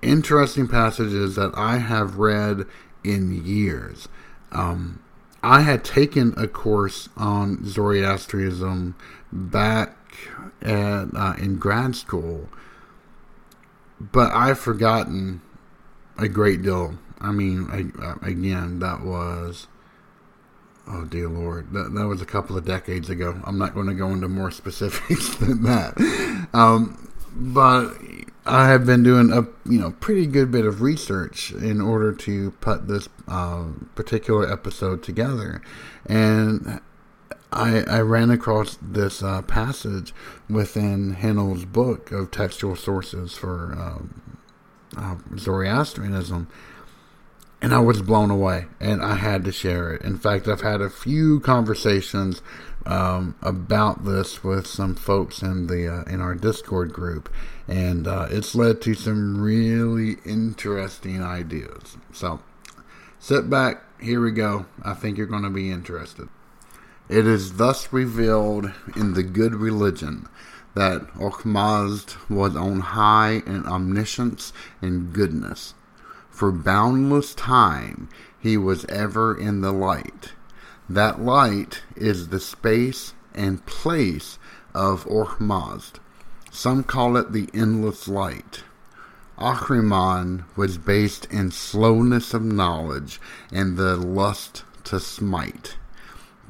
interesting 0.00 0.68
passages 0.68 1.36
that 1.36 1.52
I 1.54 1.78
have 1.78 2.16
read 2.16 2.64
in 3.04 3.44
years. 3.44 4.08
Um, 4.52 5.00
I 5.46 5.60
had 5.60 5.84
taken 5.84 6.34
a 6.36 6.48
course 6.48 7.08
on 7.16 7.64
Zoroastrianism 7.64 8.96
back 9.32 9.96
at 10.60 11.04
uh, 11.14 11.34
in 11.38 11.58
grad 11.58 11.94
school, 11.94 12.48
but 14.00 14.32
I've 14.32 14.58
forgotten 14.58 15.40
a 16.18 16.26
great 16.26 16.62
deal. 16.62 16.98
I 17.20 17.30
mean, 17.30 17.68
I, 17.70 18.04
uh, 18.04 18.16
again, 18.22 18.80
that 18.80 19.02
was 19.02 19.68
oh 20.88 21.04
dear 21.04 21.28
Lord, 21.28 21.72
that 21.74 21.94
that 21.94 22.08
was 22.08 22.20
a 22.20 22.26
couple 22.26 22.56
of 22.58 22.64
decades 22.64 23.08
ago. 23.08 23.40
I'm 23.44 23.56
not 23.56 23.72
going 23.72 23.86
to 23.86 23.94
go 23.94 24.08
into 24.08 24.28
more 24.28 24.50
specifics 24.62 25.36
than 25.36 25.62
that, 25.62 26.48
um, 26.54 27.05
but 27.34 27.94
I 28.44 28.68
have 28.68 28.86
been 28.86 29.02
doing 29.02 29.32
a 29.32 29.42
you 29.68 29.80
know 29.80 29.92
pretty 29.92 30.26
good 30.26 30.50
bit 30.50 30.64
of 30.64 30.82
research 30.82 31.52
in 31.52 31.80
order 31.80 32.12
to 32.12 32.52
put 32.52 32.88
this 32.88 33.08
uh, 33.28 33.66
particular 33.94 34.50
episode 34.50 35.02
together, 35.02 35.62
and 36.06 36.80
I, 37.52 37.82
I 37.88 38.00
ran 38.00 38.30
across 38.30 38.78
this 38.80 39.22
uh, 39.22 39.42
passage 39.42 40.14
within 40.48 41.16
Hinnells' 41.16 41.70
book 41.70 42.12
of 42.12 42.30
textual 42.30 42.76
sources 42.76 43.34
for 43.34 43.72
um, 43.72 44.38
uh, 44.96 45.16
Zoroastrianism, 45.38 46.48
and 47.62 47.74
I 47.74 47.78
was 47.78 48.02
blown 48.02 48.30
away, 48.30 48.66
and 48.78 49.02
I 49.02 49.16
had 49.16 49.44
to 49.44 49.52
share 49.52 49.92
it. 49.92 50.02
In 50.02 50.18
fact, 50.18 50.48
I've 50.48 50.60
had 50.60 50.80
a 50.80 50.90
few 50.90 51.40
conversations 51.40 52.42
um, 52.86 53.34
about 53.42 54.04
this 54.04 54.44
with 54.44 54.66
some 54.66 54.94
folks 54.94 55.42
in 55.42 55.66
the 55.66 55.88
uh, 55.88 56.02
in 56.04 56.20
our 56.20 56.34
Discord 56.34 56.92
group, 56.92 57.28
and 57.66 58.06
uh, 58.06 58.28
it's 58.30 58.54
led 58.54 58.80
to 58.82 58.94
some 58.94 59.40
really 59.40 60.18
interesting 60.24 61.22
ideas. 61.22 61.96
So, 62.12 62.40
sit 63.18 63.50
back. 63.50 63.82
Here 64.00 64.22
we 64.22 64.30
go. 64.30 64.66
I 64.82 64.94
think 64.94 65.18
you're 65.18 65.26
going 65.26 65.42
to 65.42 65.50
be 65.50 65.70
interested. 65.70 66.28
It 67.08 67.26
is 67.26 67.56
thus 67.56 67.92
revealed 67.92 68.72
in 68.94 69.14
the 69.14 69.22
good 69.22 69.54
religion 69.54 70.28
that 70.74 71.06
Ormazd 71.14 72.16
was 72.28 72.54
on 72.54 72.80
high 72.80 73.42
in 73.46 73.64
omniscience 73.66 74.52
and 74.82 75.12
goodness. 75.12 75.74
For 76.30 76.52
boundless 76.52 77.34
time 77.34 78.10
he 78.38 78.56
was 78.56 78.84
ever 78.86 79.34
in 79.36 79.62
the 79.62 79.72
light 79.72 80.32
that 80.88 81.20
light 81.20 81.82
is 81.96 82.28
the 82.28 82.40
space 82.40 83.14
and 83.34 83.64
place 83.66 84.38
of 84.74 85.04
Ormazd. 85.06 85.98
Some 86.50 86.84
call 86.84 87.16
it 87.16 87.32
the 87.32 87.48
endless 87.52 88.08
light. 88.08 88.62
Ahriman 89.38 90.44
was 90.56 90.78
based 90.78 91.26
in 91.26 91.50
slowness 91.50 92.32
of 92.32 92.42
knowledge 92.42 93.20
and 93.52 93.76
the 93.76 93.96
lust 93.96 94.64
to 94.84 94.98
smite. 94.98 95.76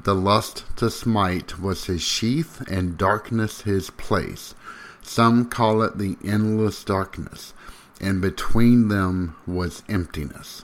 The 0.03 0.15
lust 0.15 0.63
to 0.77 0.89
smite 0.89 1.59
was 1.59 1.85
his 1.85 2.01
sheath 2.01 2.61
and 2.69 2.97
darkness 2.97 3.61
his 3.61 3.89
place. 3.89 4.55
Some 5.01 5.45
call 5.45 5.81
it 5.81 5.97
the 5.97 6.17
endless 6.23 6.83
darkness, 6.83 7.53
and 7.99 8.21
between 8.21 8.87
them 8.87 9.35
was 9.45 9.83
emptiness. 9.89 10.63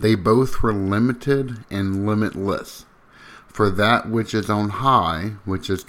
They 0.00 0.14
both 0.14 0.62
were 0.62 0.72
limited 0.72 1.64
and 1.70 2.06
limitless. 2.06 2.86
For 3.48 3.70
that 3.70 4.08
which 4.08 4.34
is 4.34 4.48
on 4.48 4.70
high, 4.70 5.32
which 5.44 5.68
is. 5.70 5.84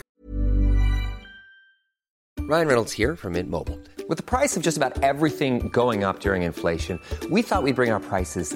Ryan 2.39 2.67
Reynolds 2.67 2.93
here 2.93 3.15
from 3.15 3.33
Mint 3.33 3.49
Mobile. 3.49 3.79
With 4.07 4.17
the 4.17 4.23
price 4.23 4.57
of 4.57 4.63
just 4.63 4.77
about 4.77 5.03
everything 5.03 5.69
going 5.69 6.03
up 6.03 6.19
during 6.19 6.41
inflation, 6.41 6.99
we 7.29 7.43
thought 7.43 7.61
we'd 7.61 7.75
bring 7.75 7.91
our 7.91 7.99
prices 7.99 8.55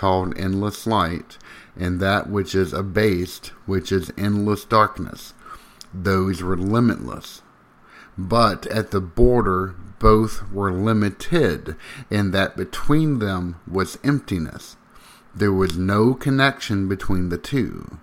Called 0.00 0.32
endless 0.38 0.86
light, 0.86 1.36
and 1.76 2.00
that 2.00 2.30
which 2.30 2.54
is 2.54 2.72
abased, 2.72 3.48
which 3.66 3.92
is 3.92 4.10
endless 4.16 4.64
darkness. 4.64 5.34
Those 5.92 6.42
were 6.42 6.56
limitless. 6.56 7.42
But 8.16 8.66
at 8.68 8.92
the 8.92 9.02
border, 9.02 9.74
both 9.98 10.50
were 10.50 10.72
limited, 10.72 11.76
and 12.10 12.32
that 12.32 12.56
between 12.56 13.18
them 13.18 13.56
was 13.70 13.98
emptiness. 14.02 14.78
There 15.34 15.52
was 15.52 15.76
no 15.76 16.14
connection 16.14 16.88
between 16.88 17.28
the 17.28 17.36
two. 17.36 17.98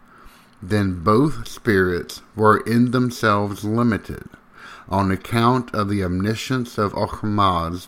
Then 0.61 1.03
both 1.03 1.47
spirits 1.47 2.21
were 2.35 2.59
in 2.59 2.91
themselves 2.91 3.63
limited. 3.63 4.29
On 4.87 5.09
account 5.09 5.73
of 5.73 5.89
the 5.89 6.03
omniscience 6.03 6.77
of 6.77 6.93
Ormazd, 6.93 7.87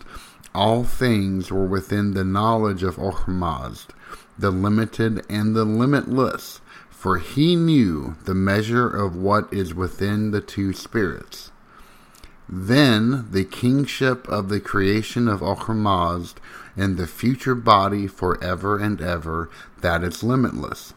all 0.56 0.84
things 0.84 1.52
were 1.52 1.68
within 1.68 2.16
the 2.16 2.24
knowledge 2.24 2.82
of 2.82 2.98
Ormazd, 2.98 3.90
the 4.38 4.52
limited 4.52 5.26
and 5.30 5.56
the 5.56 5.66
limitless, 5.66 6.62
for 6.90 7.18
he 7.18 7.56
knew 7.56 8.16
the 8.26 8.36
measure 8.36 8.88
of 8.88 9.16
what 9.16 9.52
is 9.54 9.74
within 9.74 10.32
the 10.32 10.42
two 10.42 10.74
spirits. 10.74 11.52
Then 12.48 13.28
the 13.32 13.46
kingship 13.46 14.28
of 14.28 14.50
the 14.50 14.60
creation 14.60 15.28
of 15.28 15.42
Ormazd 15.42 16.36
and 16.76 16.98
the 16.98 17.08
future 17.08 17.56
body 17.56 18.08
forever 18.08 18.80
and 18.80 19.00
ever, 19.02 19.50
that 19.82 20.04
is 20.04 20.24
limitless. 20.24 20.94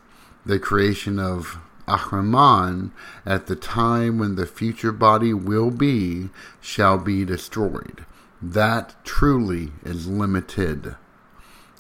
The 0.46 0.58
creation 0.58 1.18
of 1.18 1.58
Ahriman 1.86 2.90
at 3.26 3.46
the 3.46 3.56
time 3.56 4.18
when 4.18 4.36
the 4.36 4.46
future 4.46 4.92
body 4.92 5.34
will 5.34 5.70
be 5.70 6.30
shall 6.60 6.98
be 6.98 7.24
destroyed. 7.24 8.06
That 8.40 8.94
truly 9.04 9.72
is 9.84 10.08
limited. 10.08 10.96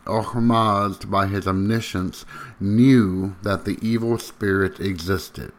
Ormazd, 0.06 1.10
by 1.10 1.26
his 1.26 1.46
omniscience, 1.46 2.24
knew 2.58 3.36
that 3.42 3.64
the 3.64 3.78
evil 3.80 4.18
spirit 4.18 4.80
existed, 4.80 5.52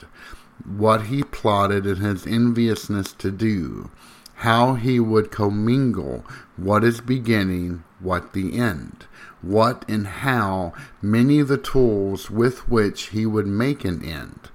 what 0.66 1.04
he 1.04 1.24
plotted 1.24 1.86
in 1.86 1.98
his 1.98 2.28
enviousness 2.28 3.14
to 3.14 3.32
do, 3.32 3.90
how 4.36 4.74
he 4.76 5.00
would 5.00 5.32
commingle 5.32 6.26
what 6.58 6.84
is 6.84 7.00
beginning, 7.00 7.84
what 8.00 8.34
the 8.34 8.60
end, 8.60 9.06
what 9.42 9.86
and 9.88 10.08
how 10.08 10.74
many 11.02 11.42
the 11.42 11.58
tools 11.58 12.30
with 12.30 12.68
which 12.70 13.10
he 13.10 13.26
would 13.26 13.48
make 13.48 13.86
an 13.86 14.04
end. 14.04 14.50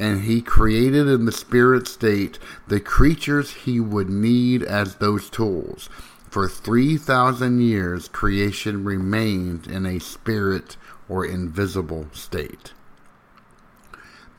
And 0.00 0.22
he 0.22 0.40
created 0.40 1.06
in 1.06 1.24
the 1.24 1.32
spirit 1.32 1.86
state 1.86 2.38
the 2.66 2.80
creatures 2.80 3.52
he 3.52 3.78
would 3.78 4.08
need 4.08 4.62
as 4.62 4.96
those 4.96 5.30
tools 5.30 5.88
for 6.34 6.48
3,000 6.48 7.60
years, 7.60 8.08
creation 8.08 8.82
remained 8.82 9.68
in 9.68 9.86
a 9.86 10.00
spirit 10.00 10.76
or 11.08 11.24
invisible 11.24 12.08
state. 12.10 12.72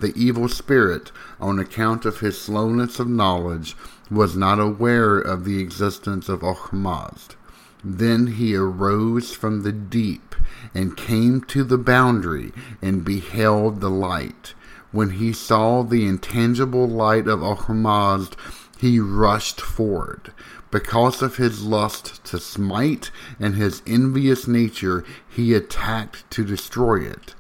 The 0.01 0.12
evil 0.13 0.49
spirit, 0.49 1.13
on 1.39 1.58
account 1.58 2.03
of 2.03 2.19
his 2.19 2.38
slowness 2.38 2.99
of 2.99 3.08
knowledge, 3.08 3.77
was 4.12 4.36
not 4.36 4.60
aware 4.60 5.17
of 5.17 5.45
the 5.45 5.62
existence 5.62 6.27
of 6.27 6.41
Ormazd. 6.41 7.36
Then 7.81 8.27
he 8.27 8.58
arose 8.58 9.31
from 9.31 9.63
the 9.63 9.71
deep 9.71 10.36
and 10.73 10.97
came 10.97 11.39
to 11.43 11.63
the 11.63 11.77
boundary 11.77 12.51
and 12.81 13.05
beheld 13.05 13.79
the 13.79 13.89
light. 13.89 14.53
When 14.91 15.12
he 15.12 15.31
saw 15.31 15.81
the 15.81 16.05
intangible 16.05 16.89
light 16.89 17.29
of 17.29 17.39
Ormazd, 17.39 18.34
he 18.77 18.99
rushed 18.99 19.62
forward. 19.62 20.34
Because 20.75 21.21
of 21.21 21.38
his 21.38 21.63
lust 21.63 22.21
to 22.25 22.38
smite 22.38 23.09
and 23.39 23.55
his 23.55 23.81
envious 23.88 24.45
nature, 24.45 25.05
he 25.25 25.53
attacked 25.53 26.29
to 26.31 26.43
destroy 26.43 26.99
it. 26.99 27.33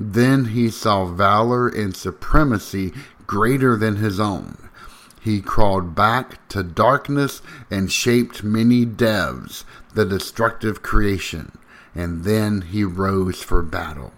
Then 0.00 0.46
he 0.46 0.70
saw 0.70 1.04
valor 1.04 1.68
and 1.68 1.94
supremacy 1.94 2.92
greater 3.28 3.76
than 3.76 3.94
his 3.94 4.18
own. 4.18 4.68
He 5.20 5.40
crawled 5.40 5.94
back 5.94 6.48
to 6.48 6.64
darkness 6.64 7.42
and 7.70 7.92
shaped 7.92 8.42
many 8.42 8.84
devs, 8.84 9.62
the 9.94 10.04
destructive 10.04 10.82
creation, 10.82 11.56
and 11.94 12.24
then 12.24 12.62
he 12.62 12.82
rose 12.82 13.40
for 13.40 13.62
battle. 13.62 14.12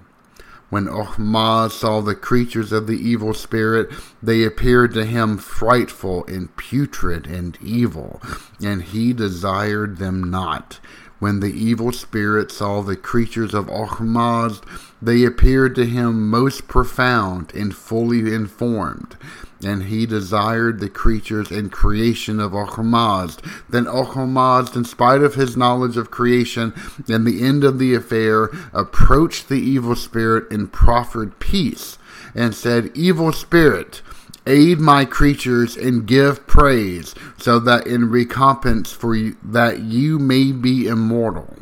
When 0.72 0.86
Ormazd 0.86 1.72
saw 1.72 2.00
the 2.00 2.14
creatures 2.14 2.72
of 2.72 2.86
the 2.86 2.96
evil 2.96 3.34
spirit, 3.34 3.92
they 4.22 4.42
appeared 4.42 4.94
to 4.94 5.04
him 5.04 5.36
frightful 5.36 6.24
and 6.24 6.56
putrid 6.56 7.26
and 7.26 7.58
evil, 7.60 8.22
and 8.64 8.80
he 8.82 9.12
desired 9.12 9.98
them 9.98 10.30
not. 10.30 10.80
When 11.22 11.38
the 11.38 11.52
evil 11.52 11.92
spirit 11.92 12.50
saw 12.50 12.82
the 12.82 12.96
creatures 12.96 13.54
of 13.54 13.66
Ormazd, 13.66 14.64
they 15.00 15.22
appeared 15.22 15.76
to 15.76 15.86
him 15.86 16.28
most 16.28 16.66
profound 16.66 17.54
and 17.54 17.72
fully 17.72 18.34
informed 18.34 19.16
and 19.64 19.84
he 19.84 20.04
desired 20.04 20.80
the 20.80 20.88
creatures 20.88 21.52
and 21.52 21.70
creation 21.70 22.40
of 22.40 22.50
Ormazd. 22.50 23.38
Then 23.68 23.84
Ormazd, 23.84 24.74
in 24.74 24.84
spite 24.84 25.22
of 25.22 25.36
his 25.36 25.56
knowledge 25.56 25.96
of 25.96 26.10
creation 26.10 26.74
and 27.08 27.24
the 27.24 27.44
end 27.44 27.62
of 27.62 27.78
the 27.78 27.94
affair, 27.94 28.50
approached 28.72 29.48
the 29.48 29.60
evil 29.60 29.94
spirit 29.94 30.50
and 30.50 30.72
proffered 30.72 31.38
peace, 31.38 31.98
and 32.34 32.52
said, 32.52 32.90
Evil 32.96 33.32
spirit, 33.32 34.02
aid 34.46 34.78
my 34.78 35.04
creatures 35.04 35.76
and 35.76 36.06
give 36.06 36.46
praise, 36.46 37.14
so 37.36 37.58
that 37.58 37.86
in 37.86 38.10
recompense 38.10 38.92
for 38.92 39.14
you, 39.14 39.36
that 39.42 39.80
you 39.80 40.18
may 40.18 40.52
be 40.52 40.86
immortal. 40.86 41.56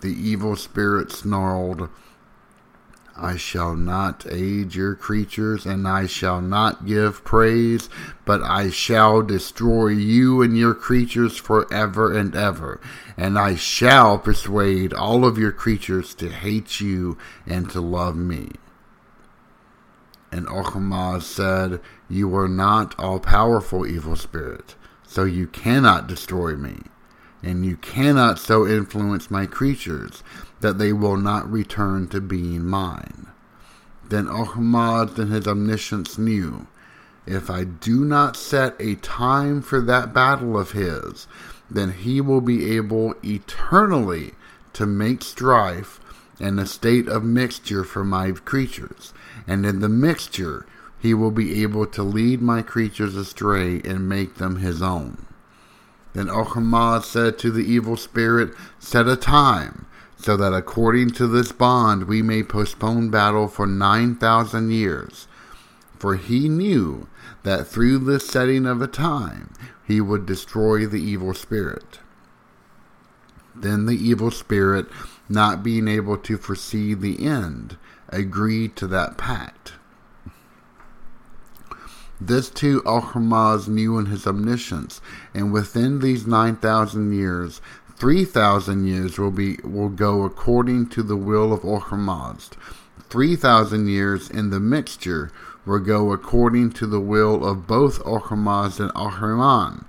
The 0.00 0.12
evil 0.12 0.56
spirit 0.56 1.10
snarled, 1.10 1.88
I 3.16 3.36
shall 3.36 3.76
not 3.76 4.26
aid 4.28 4.74
your 4.74 4.96
creatures, 4.96 5.66
and 5.66 5.86
I 5.86 6.06
shall 6.06 6.40
not 6.40 6.84
give 6.84 7.24
praise, 7.24 7.88
but 8.24 8.42
I 8.42 8.70
shall 8.70 9.22
destroy 9.22 9.88
you 9.88 10.42
and 10.42 10.58
your 10.58 10.74
creatures 10.74 11.36
forever 11.36 12.12
and 12.12 12.34
ever, 12.34 12.80
and 13.16 13.38
I 13.38 13.54
shall 13.54 14.18
persuade 14.18 14.92
all 14.92 15.24
of 15.24 15.38
your 15.38 15.52
creatures 15.52 16.12
to 16.16 16.28
hate 16.28 16.80
you 16.80 17.16
and 17.46 17.70
to 17.70 17.80
love 17.80 18.16
me. 18.16 18.50
And 20.34 20.48
Ormazd 20.48 21.22
said, 21.22 21.80
You 22.08 22.34
are 22.34 22.48
not 22.48 22.98
all 22.98 23.20
powerful, 23.20 23.86
evil 23.86 24.16
spirit, 24.16 24.74
so 25.06 25.22
you 25.22 25.46
cannot 25.46 26.08
destroy 26.08 26.56
me, 26.56 26.80
and 27.40 27.64
you 27.64 27.76
cannot 27.76 28.40
so 28.40 28.66
influence 28.66 29.30
my 29.30 29.46
creatures 29.46 30.24
that 30.58 30.76
they 30.76 30.92
will 30.92 31.16
not 31.16 31.48
return 31.48 32.08
to 32.08 32.20
being 32.20 32.64
mine. 32.64 33.28
Then 34.08 34.26
Ormazd 34.26 35.20
in 35.20 35.28
his 35.28 35.46
omniscience 35.46 36.18
knew, 36.18 36.66
if 37.26 37.48
I 37.48 37.62
do 37.62 38.04
not 38.04 38.36
set 38.36 38.74
a 38.80 38.96
time 38.96 39.62
for 39.62 39.80
that 39.82 40.12
battle 40.12 40.58
of 40.58 40.72
his, 40.72 41.28
then 41.70 41.92
he 41.92 42.20
will 42.20 42.40
be 42.40 42.74
able 42.76 43.14
eternally 43.22 44.32
to 44.72 44.84
make 44.84 45.22
strife 45.22 46.00
and 46.40 46.58
a 46.58 46.66
state 46.66 47.08
of 47.08 47.24
mixture 47.24 47.84
for 47.84 48.04
my 48.04 48.32
creatures, 48.32 49.14
and 49.46 49.64
in 49.64 49.80
the 49.80 49.88
mixture 49.88 50.66
he 50.98 51.14
will 51.14 51.30
be 51.30 51.62
able 51.62 51.86
to 51.86 52.02
lead 52.02 52.40
my 52.40 52.62
creatures 52.62 53.14
astray 53.16 53.80
and 53.84 54.08
make 54.08 54.36
them 54.36 54.56
his 54.56 54.80
own. 54.80 55.26
Then 56.14 56.28
Ormazd 56.28 57.04
said 57.04 57.38
to 57.38 57.50
the 57.50 57.64
evil 57.64 57.96
spirit, 57.96 58.54
Set 58.78 59.06
a 59.06 59.16
time, 59.16 59.86
so 60.16 60.36
that 60.36 60.54
according 60.54 61.10
to 61.10 61.26
this 61.26 61.52
bond 61.52 62.04
we 62.04 62.22
may 62.22 62.42
postpone 62.42 63.10
battle 63.10 63.48
for 63.48 63.66
9,000 63.66 64.70
years. 64.70 65.28
For 65.98 66.16
he 66.16 66.48
knew 66.48 67.08
that 67.42 67.66
through 67.66 67.98
this 67.98 68.26
setting 68.26 68.64
of 68.64 68.80
a 68.80 68.86
time 68.86 69.52
he 69.86 70.00
would 70.00 70.24
destroy 70.24 70.86
the 70.86 71.02
evil 71.02 71.34
spirit. 71.34 71.98
Then 73.54 73.86
the 73.86 73.96
evil 73.96 74.30
spirit, 74.30 74.86
not 75.28 75.62
being 75.62 75.88
able 75.88 76.16
to 76.18 76.36
foresee 76.36 76.94
the 76.94 77.24
end, 77.24 77.76
agree 78.08 78.68
to 78.68 78.86
that 78.86 79.16
pact. 79.16 79.72
This 82.20 82.48
too 82.48 82.80
Ormazd 82.82 83.68
knew 83.68 83.98
in 83.98 84.06
his 84.06 84.26
omniscience, 84.26 85.00
and 85.34 85.52
within 85.52 85.98
these 85.98 86.26
nine 86.26 86.56
thousand 86.56 87.12
years 87.12 87.60
3,000 87.96 88.86
years 88.86 89.18
will 89.18 89.30
be 89.30 89.58
will 89.62 89.88
go 89.88 90.24
according 90.24 90.88
to 90.88 91.02
the 91.02 91.16
will 91.16 91.52
of 91.52 91.60
Ormazd. 91.60 92.50
3,000 93.08 93.88
years 93.88 94.28
in 94.28 94.50
the 94.50 94.58
mixture 94.58 95.30
will 95.64 95.78
go 95.78 96.10
according 96.12 96.70
to 96.72 96.86
the 96.86 97.00
will 97.00 97.44
of 97.46 97.66
both 97.66 98.02
Ormazd 98.02 98.80
and 98.80 98.92
Ahriman. 98.94 99.84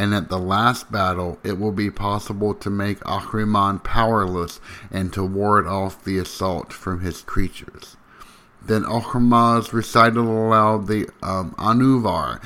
And 0.00 0.14
at 0.14 0.30
the 0.30 0.38
last 0.38 0.90
battle, 0.90 1.38
it 1.44 1.58
will 1.58 1.72
be 1.72 1.90
possible 1.90 2.54
to 2.54 2.70
make 2.70 3.00
Ahriman 3.00 3.84
powerless 3.84 4.58
and 4.90 5.12
to 5.12 5.22
ward 5.22 5.66
off 5.66 6.02
the 6.02 6.16
assault 6.16 6.72
from 6.72 7.00
his 7.00 7.20
creatures. 7.20 7.98
Then 8.62 8.84
Ormazd 8.84 9.74
recited 9.74 10.16
aloud 10.16 10.86
the 10.86 11.10
um, 11.22 11.54
Ahunavar 11.58 12.40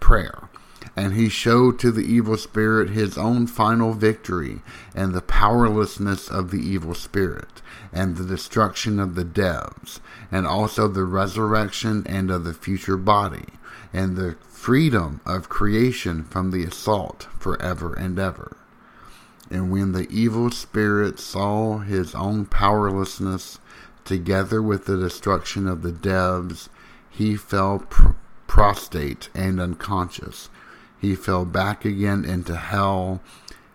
prayer 0.00 0.48
and 0.96 1.14
he 1.14 1.28
showed 1.28 1.78
to 1.78 1.92
the 1.92 2.04
evil 2.04 2.36
spirit 2.36 2.90
his 2.90 3.16
own 3.16 3.46
final 3.46 3.92
victory 3.92 4.62
and 4.92 5.14
the 5.14 5.22
powerlessness 5.22 6.28
of 6.28 6.50
the 6.50 6.60
evil 6.60 6.94
spirit 6.94 7.62
and 7.92 8.16
the 8.16 8.24
destruction 8.24 8.98
of 8.98 9.14
the 9.14 9.24
devs 9.24 10.00
and 10.32 10.44
also 10.44 10.88
the 10.88 11.04
resurrection 11.04 12.04
and 12.08 12.32
of 12.32 12.42
the 12.42 12.54
future 12.54 12.96
body 12.96 13.44
and 13.96 14.16
the 14.16 14.36
freedom 14.48 15.20
of 15.26 15.48
creation 15.48 16.22
from 16.24 16.50
the 16.50 16.64
assault 16.64 17.26
forever 17.38 17.94
and 17.94 18.18
ever. 18.18 18.56
And 19.50 19.70
when 19.70 19.92
the 19.92 20.08
evil 20.10 20.50
spirit 20.50 21.18
saw 21.18 21.78
his 21.78 22.14
own 22.14 22.46
powerlessness 22.46 23.58
together 24.04 24.62
with 24.62 24.84
the 24.84 24.96
destruction 24.96 25.66
of 25.66 25.82
the 25.82 25.92
devs, 25.92 26.68
he 27.08 27.36
fell 27.36 27.80
pr- 27.80 28.10
prostrate 28.46 29.28
and 29.34 29.60
unconscious 29.60 30.48
he 30.98 31.14
fell 31.14 31.44
back 31.44 31.84
again 31.84 32.24
into 32.24 32.56
hell, 32.56 33.20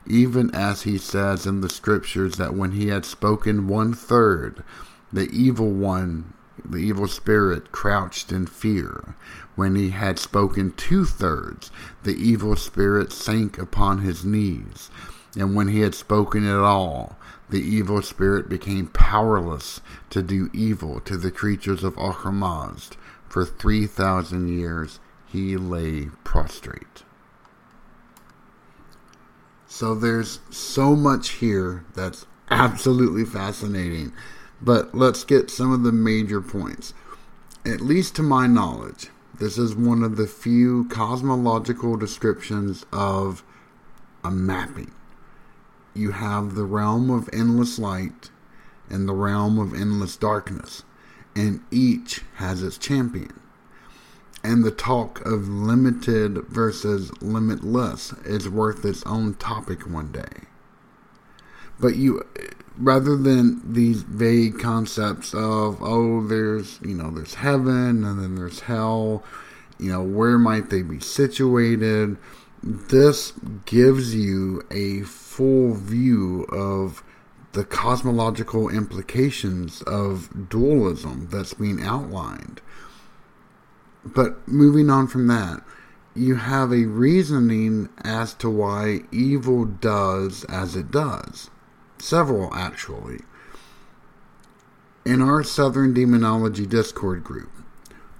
even 0.07 0.53
as 0.53 0.81
he 0.83 0.97
says 0.97 1.45
in 1.45 1.61
the 1.61 1.69
scriptures 1.69 2.37
that 2.37 2.55
when 2.55 2.71
he 2.71 2.87
had 2.87 3.05
spoken 3.05 3.67
one 3.67 3.93
third, 3.93 4.63
the 5.13 5.29
evil 5.29 5.69
one, 5.71 6.33
the 6.63 6.77
evil 6.77 7.07
spirit, 7.07 7.71
crouched 7.71 8.31
in 8.31 8.47
fear. 8.47 9.15
When 9.55 9.75
he 9.75 9.89
had 9.89 10.17
spoken 10.17 10.73
two 10.73 11.05
thirds, 11.05 11.71
the 12.03 12.15
evil 12.15 12.55
spirit 12.55 13.11
sank 13.11 13.57
upon 13.57 13.99
his 13.99 14.23
knees. 14.23 14.89
And 15.37 15.55
when 15.55 15.67
he 15.67 15.81
had 15.81 15.95
spoken 15.95 16.47
it 16.47 16.57
all, 16.57 17.17
the 17.49 17.61
evil 17.61 18.01
spirit 18.01 18.49
became 18.49 18.87
powerless 18.87 19.81
to 20.09 20.21
do 20.21 20.49
evil 20.53 20.99
to 21.01 21.17
the 21.17 21.31
creatures 21.31 21.83
of 21.83 21.95
Ahriman. 21.95 22.91
For 23.27 23.45
three 23.45 23.87
thousand 23.87 24.47
years 24.47 24.99
he 25.25 25.57
lay 25.57 26.07
prostrate. 26.23 27.03
So 29.67 29.95
there's 29.95 30.39
so 30.49 30.95
much 30.95 31.29
here 31.29 31.85
that's 31.93 32.25
absolutely 32.49 33.25
fascinating. 33.25 34.11
But 34.61 34.93
let's 34.93 35.23
get 35.23 35.49
some 35.49 35.71
of 35.71 35.83
the 35.83 35.93
major 35.93 36.41
points. 36.41 36.93
At 37.65 37.81
least 37.81 38.15
to 38.17 38.23
my 38.23 38.47
knowledge, 38.47 39.09
this 39.41 39.57
is 39.57 39.75
one 39.75 40.03
of 40.03 40.15
the 40.15 40.27
few 40.27 40.85
cosmological 40.85 41.97
descriptions 41.97 42.85
of 42.93 43.43
a 44.23 44.31
mapping. 44.31 44.91
You 45.93 46.11
have 46.11 46.55
the 46.55 46.63
realm 46.63 47.09
of 47.09 47.29
endless 47.33 47.77
light 47.77 48.29
and 48.89 49.09
the 49.09 49.13
realm 49.13 49.59
of 49.59 49.73
endless 49.73 50.15
darkness, 50.15 50.83
and 51.35 51.61
each 51.71 52.21
has 52.35 52.63
its 52.63 52.77
champion 52.77 53.33
and 54.43 54.63
the 54.63 54.71
talk 54.71 55.23
of 55.25 55.47
limited 55.47 56.37
versus 56.47 57.11
limitless 57.21 58.13
is 58.25 58.49
worth 58.49 58.83
its 58.83 59.03
own 59.03 59.35
topic 59.35 59.87
one 59.87 60.11
day. 60.11 60.47
But 61.79 61.95
you, 61.95 62.25
rather 62.81 63.15
than 63.15 63.61
these 63.73 64.03
vague 64.03 64.59
concepts 64.59 65.33
of, 65.33 65.81
oh, 65.81 66.25
there's, 66.27 66.79
you 66.81 66.95
know, 66.95 67.11
there's 67.11 67.35
heaven 67.35 68.03
and 68.03 68.21
then 68.21 68.35
there's 68.35 68.61
hell, 68.61 69.23
you 69.79 69.91
know, 69.91 70.01
where 70.01 70.37
might 70.37 70.69
they 70.69 70.81
be 70.81 70.99
situated? 70.99 72.17
This 72.63 73.33
gives 73.65 74.13
you 74.15 74.63
a 74.69 75.01
full 75.01 75.73
view 75.73 76.43
of 76.51 77.03
the 77.53 77.65
cosmological 77.65 78.69
implications 78.69 79.81
of 79.83 80.49
dualism 80.49 81.27
that's 81.31 81.53
being 81.53 81.81
outlined 81.81 82.61
but 84.03 84.47
moving 84.47 84.89
on 84.89 85.07
from 85.07 85.27
that, 85.27 85.61
you 86.15 86.35
have 86.35 86.71
a 86.71 86.85
reasoning 86.85 87.89
as 88.03 88.33
to 88.35 88.49
why 88.49 89.01
evil 89.11 89.65
does 89.65 90.43
as 90.45 90.75
it 90.75 90.91
does. 90.91 91.49
Several, 92.01 92.51
actually. 92.55 93.21
In 95.05 95.21
our 95.21 95.43
Southern 95.43 95.93
Demonology 95.93 96.65
Discord 96.65 97.23
group, 97.23 97.51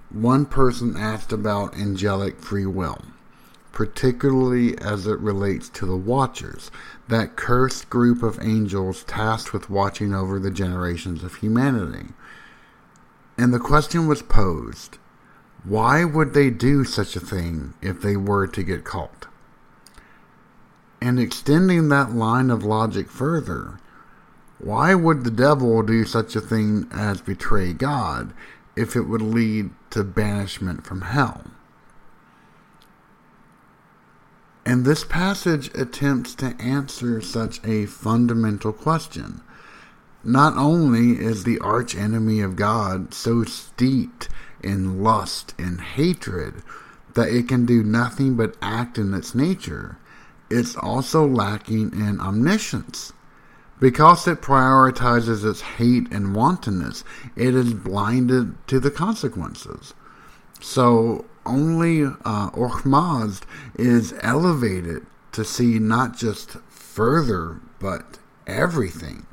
one 0.08 0.46
person 0.46 0.96
asked 0.96 1.32
about 1.32 1.76
angelic 1.76 2.38
free 2.38 2.64
will, 2.64 3.02
particularly 3.72 4.78
as 4.78 5.08
it 5.08 5.18
relates 5.18 5.68
to 5.70 5.84
the 5.84 5.96
Watchers, 5.96 6.70
that 7.08 7.34
cursed 7.34 7.90
group 7.90 8.22
of 8.22 8.38
angels 8.40 9.02
tasked 9.02 9.52
with 9.52 9.68
watching 9.68 10.14
over 10.14 10.38
the 10.38 10.52
generations 10.52 11.24
of 11.24 11.36
humanity. 11.36 12.10
And 13.36 13.52
the 13.52 13.58
question 13.58 14.06
was 14.06 14.22
posed 14.22 14.98
why 15.64 16.04
would 16.04 16.34
they 16.34 16.50
do 16.50 16.84
such 16.84 17.16
a 17.16 17.20
thing 17.20 17.74
if 17.82 18.00
they 18.00 18.16
were 18.16 18.46
to 18.46 18.62
get 18.62 18.84
caught? 18.84 19.26
And 21.02 21.18
extending 21.18 21.88
that 21.88 22.14
line 22.14 22.48
of 22.48 22.62
logic 22.62 23.10
further, 23.10 23.80
why 24.60 24.94
would 24.94 25.24
the 25.24 25.32
devil 25.32 25.82
do 25.82 26.04
such 26.04 26.36
a 26.36 26.40
thing 26.40 26.86
as 26.92 27.20
betray 27.20 27.72
God 27.72 28.32
if 28.76 28.94
it 28.94 29.08
would 29.08 29.20
lead 29.20 29.70
to 29.90 30.04
banishment 30.04 30.86
from 30.86 31.00
hell? 31.00 31.42
And 34.64 34.84
this 34.84 35.02
passage 35.02 35.76
attempts 35.76 36.36
to 36.36 36.54
answer 36.60 37.20
such 37.20 37.58
a 37.64 37.86
fundamental 37.86 38.72
question. 38.72 39.40
Not 40.22 40.56
only 40.56 41.20
is 41.20 41.42
the 41.42 41.58
archenemy 41.58 42.40
of 42.42 42.54
God 42.54 43.12
so 43.12 43.42
steeped 43.42 44.28
in 44.62 45.02
lust 45.02 45.52
and 45.58 45.80
hatred 45.80 46.62
that 47.14 47.30
it 47.30 47.48
can 47.48 47.66
do 47.66 47.82
nothing 47.82 48.36
but 48.36 48.56
act 48.62 48.98
in 48.98 49.12
its 49.14 49.34
nature, 49.34 49.98
it's 50.52 50.76
also 50.76 51.26
lacking 51.26 51.92
in 51.92 52.20
omniscience. 52.20 53.12
Because 53.80 54.28
it 54.28 54.40
prioritizes 54.42 55.48
its 55.48 55.60
hate 55.62 56.12
and 56.12 56.36
wantonness, 56.36 57.02
it 57.34 57.54
is 57.54 57.74
blinded 57.74 58.54
to 58.68 58.78
the 58.78 58.90
consequences. 58.92 59.92
So 60.60 61.24
only 61.44 62.04
uh, 62.04 62.50
Ormazd 62.50 63.42
is 63.76 64.14
elevated 64.20 65.04
to 65.32 65.44
see 65.44 65.80
not 65.80 66.16
just 66.16 66.50
further, 66.68 67.60
but 67.80 68.18
everything. 68.46 69.26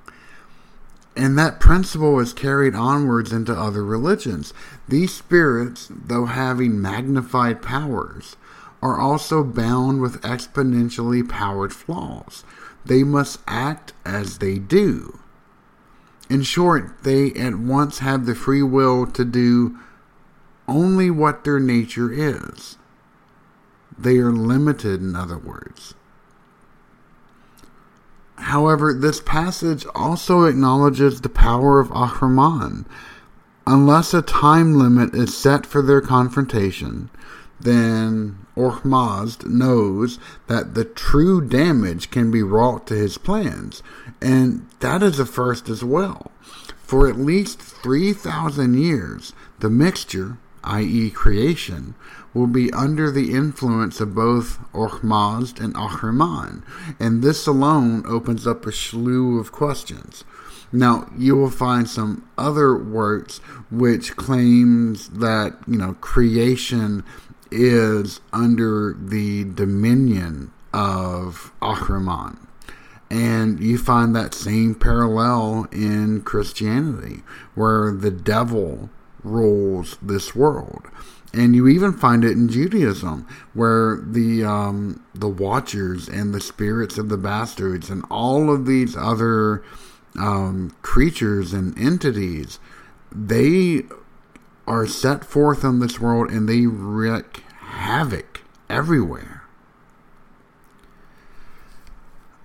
And 1.15 1.37
that 1.37 1.59
principle 1.59 2.19
is 2.19 2.33
carried 2.33 2.73
onwards 2.73 3.33
into 3.33 3.53
other 3.53 3.83
religions. 3.83 4.53
These 4.87 5.13
spirits, 5.13 5.91
though 5.91 6.25
having 6.25 6.81
magnified 6.81 7.61
powers, 7.61 8.37
are 8.81 8.99
also 8.99 9.43
bound 9.43 10.01
with 10.01 10.21
exponentially 10.21 11.27
powered 11.27 11.73
flaws. 11.73 12.43
They 12.85 13.03
must 13.03 13.39
act 13.47 13.93
as 14.05 14.37
they 14.37 14.57
do. 14.57 15.19
In 16.29 16.43
short, 16.43 17.03
they 17.03 17.33
at 17.33 17.55
once 17.55 17.99
have 17.99 18.25
the 18.25 18.35
free 18.35 18.63
will 18.63 19.05
to 19.07 19.25
do 19.25 19.77
only 20.67 21.09
what 21.09 21.43
their 21.43 21.59
nature 21.59 22.11
is. 22.11 22.77
They 23.97 24.17
are 24.17 24.31
limited, 24.31 25.01
in 25.01 25.15
other 25.15 25.37
words. 25.37 25.95
However, 28.37 28.93
this 28.93 29.19
passage 29.19 29.85
also 29.93 30.45
acknowledges 30.45 31.19
the 31.19 31.29
power 31.29 31.79
of 31.79 31.89
Ahriman. 31.89 32.85
Unless 33.67 34.13
a 34.13 34.21
time 34.21 34.75
limit 34.75 35.13
is 35.13 35.35
set 35.35 35.65
for 35.65 35.81
their 35.81 36.01
confrontation, 36.01 37.09
then 37.59 38.45
Ormazd 38.55 39.45
knows 39.45 40.19
that 40.47 40.73
the 40.73 40.85
true 40.85 41.41
damage 41.41 42.09
can 42.09 42.31
be 42.31 42.43
wrought 42.43 42.87
to 42.87 42.95
his 42.95 43.17
plans, 43.17 43.83
and 44.21 44.67
that 44.79 45.03
is 45.03 45.19
a 45.19 45.25
first 45.25 45.69
as 45.69 45.83
well. 45.83 46.31
For 46.83 47.07
at 47.07 47.19
least 47.19 47.61
3,000 47.61 48.73
years, 48.73 49.33
the 49.59 49.69
mixture, 49.69 50.37
i.e., 50.63 51.09
creation, 51.09 51.95
will 52.33 52.47
be 52.47 52.71
under 52.73 53.11
the 53.11 53.31
influence 53.33 53.99
of 53.99 54.15
both 54.15 54.59
Ormazd 54.73 55.59
and 55.59 55.73
Ahriman, 55.75 56.63
and 56.99 57.21
this 57.21 57.47
alone 57.47 58.03
opens 58.07 58.45
up 58.47 58.65
a 58.65 58.71
slew 58.71 59.39
of 59.39 59.51
questions. 59.51 60.23
Now, 60.71 61.09
you 61.17 61.35
will 61.35 61.49
find 61.49 61.89
some 61.89 62.27
other 62.37 62.77
works 62.77 63.39
which 63.71 64.15
claims 64.15 65.09
that, 65.09 65.57
you 65.67 65.77
know, 65.77 65.93
creation 65.95 67.03
is 67.51 68.21
under 68.31 68.95
the 68.99 69.45
dominion 69.45 70.51
of 70.73 71.51
Ahriman. 71.61 72.37
And 73.11 73.59
you 73.59 73.77
find 73.77 74.15
that 74.15 74.35
same 74.35 74.75
parallel 74.75 75.67
in 75.71 76.21
Christianity, 76.21 77.23
where 77.55 77.91
the 77.91 78.11
devil 78.11 78.89
rules 79.23 79.97
this 80.01 80.35
world. 80.35 80.87
And 81.33 81.55
you 81.55 81.67
even 81.67 81.93
find 81.93 82.23
it 82.23 82.31
in 82.31 82.49
Judaism, 82.49 83.27
where 83.53 83.97
the 83.97 84.43
um, 84.43 85.03
the 85.13 85.27
Watchers 85.27 86.07
and 86.07 86.33
the 86.33 86.39
spirits 86.39 86.97
of 86.97 87.09
the 87.09 87.17
bastards 87.17 87.89
and 87.89 88.03
all 88.09 88.51
of 88.51 88.65
these 88.65 88.95
other 88.95 89.63
um, 90.17 90.75
creatures 90.81 91.53
and 91.53 91.77
entities, 91.77 92.59
they 93.11 93.83
are 94.69 94.85
set 94.85 95.25
forth 95.25 95.63
in 95.63 95.79
this 95.79 95.99
world 95.99 96.29
and 96.29 96.47
they 96.47 96.67
wreak 96.67 97.43
havoc 97.59 98.41
everywhere. 98.69 99.43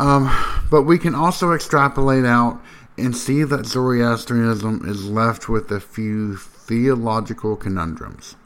Um, 0.00 0.30
but 0.70 0.82
we 0.82 0.98
can 0.98 1.14
also 1.14 1.52
extrapolate 1.52 2.24
out 2.24 2.60
and 2.96 3.14
see 3.14 3.44
that 3.44 3.66
Zoroastrianism 3.66 4.88
is 4.88 5.08
left 5.08 5.48
with 5.48 5.70
a 5.70 5.80
few 5.80 6.37
theological 6.37 7.56
conundrums. 7.56 8.37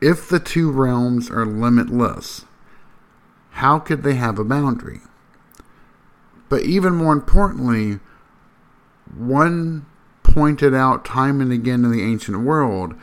If 0.00 0.28
the 0.28 0.40
two 0.40 0.70
realms 0.70 1.30
are 1.30 1.46
limitless, 1.46 2.44
how 3.50 3.78
could 3.78 4.02
they 4.02 4.14
have 4.14 4.38
a 4.38 4.44
boundary? 4.44 5.00
But 6.48 6.62
even 6.62 6.94
more 6.94 7.12
importantly, 7.12 8.00
one 9.16 9.86
pointed 10.32 10.74
out 10.74 11.04
time 11.04 11.40
and 11.40 11.52
again 11.52 11.84
in 11.84 11.90
the 11.90 12.02
ancient 12.02 12.40
world, 12.40 12.94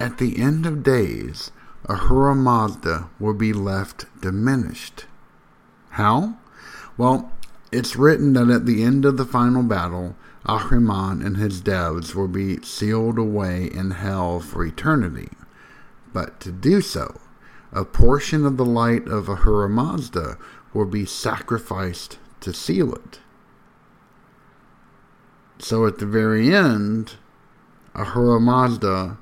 at 0.00 0.18
the 0.18 0.38
end 0.38 0.66
of 0.66 0.82
days, 0.82 1.50
Ahura 1.88 2.34
Mazda 2.34 3.08
will 3.20 3.34
be 3.34 3.52
left 3.52 4.06
diminished. 4.20 5.06
How? 5.90 6.36
Well, 6.96 7.32
it's 7.72 7.96
written 7.96 8.32
that 8.34 8.50
at 8.50 8.66
the 8.66 8.82
end 8.82 9.04
of 9.04 9.16
the 9.16 9.24
final 9.24 9.62
battle, 9.62 10.16
Ahriman 10.46 11.24
and 11.24 11.36
his 11.36 11.60
devs 11.60 12.14
will 12.14 12.28
be 12.28 12.60
sealed 12.62 13.18
away 13.18 13.66
in 13.66 13.92
hell 13.92 14.40
for 14.40 14.64
eternity. 14.64 15.28
But 16.12 16.40
to 16.40 16.52
do 16.52 16.80
so, 16.80 17.20
a 17.72 17.84
portion 17.84 18.46
of 18.46 18.56
the 18.56 18.64
light 18.64 19.06
of 19.08 19.28
Ahura 19.28 19.68
Mazda 19.68 20.38
will 20.72 20.86
be 20.86 21.04
sacrificed 21.04 22.18
to 22.40 22.52
seal 22.52 22.94
it. 22.94 23.20
So 25.58 25.86
at 25.86 25.98
the 25.98 26.06
very 26.06 26.54
end, 26.54 27.14
Ahura 27.94 28.40
Mazda 28.40 29.16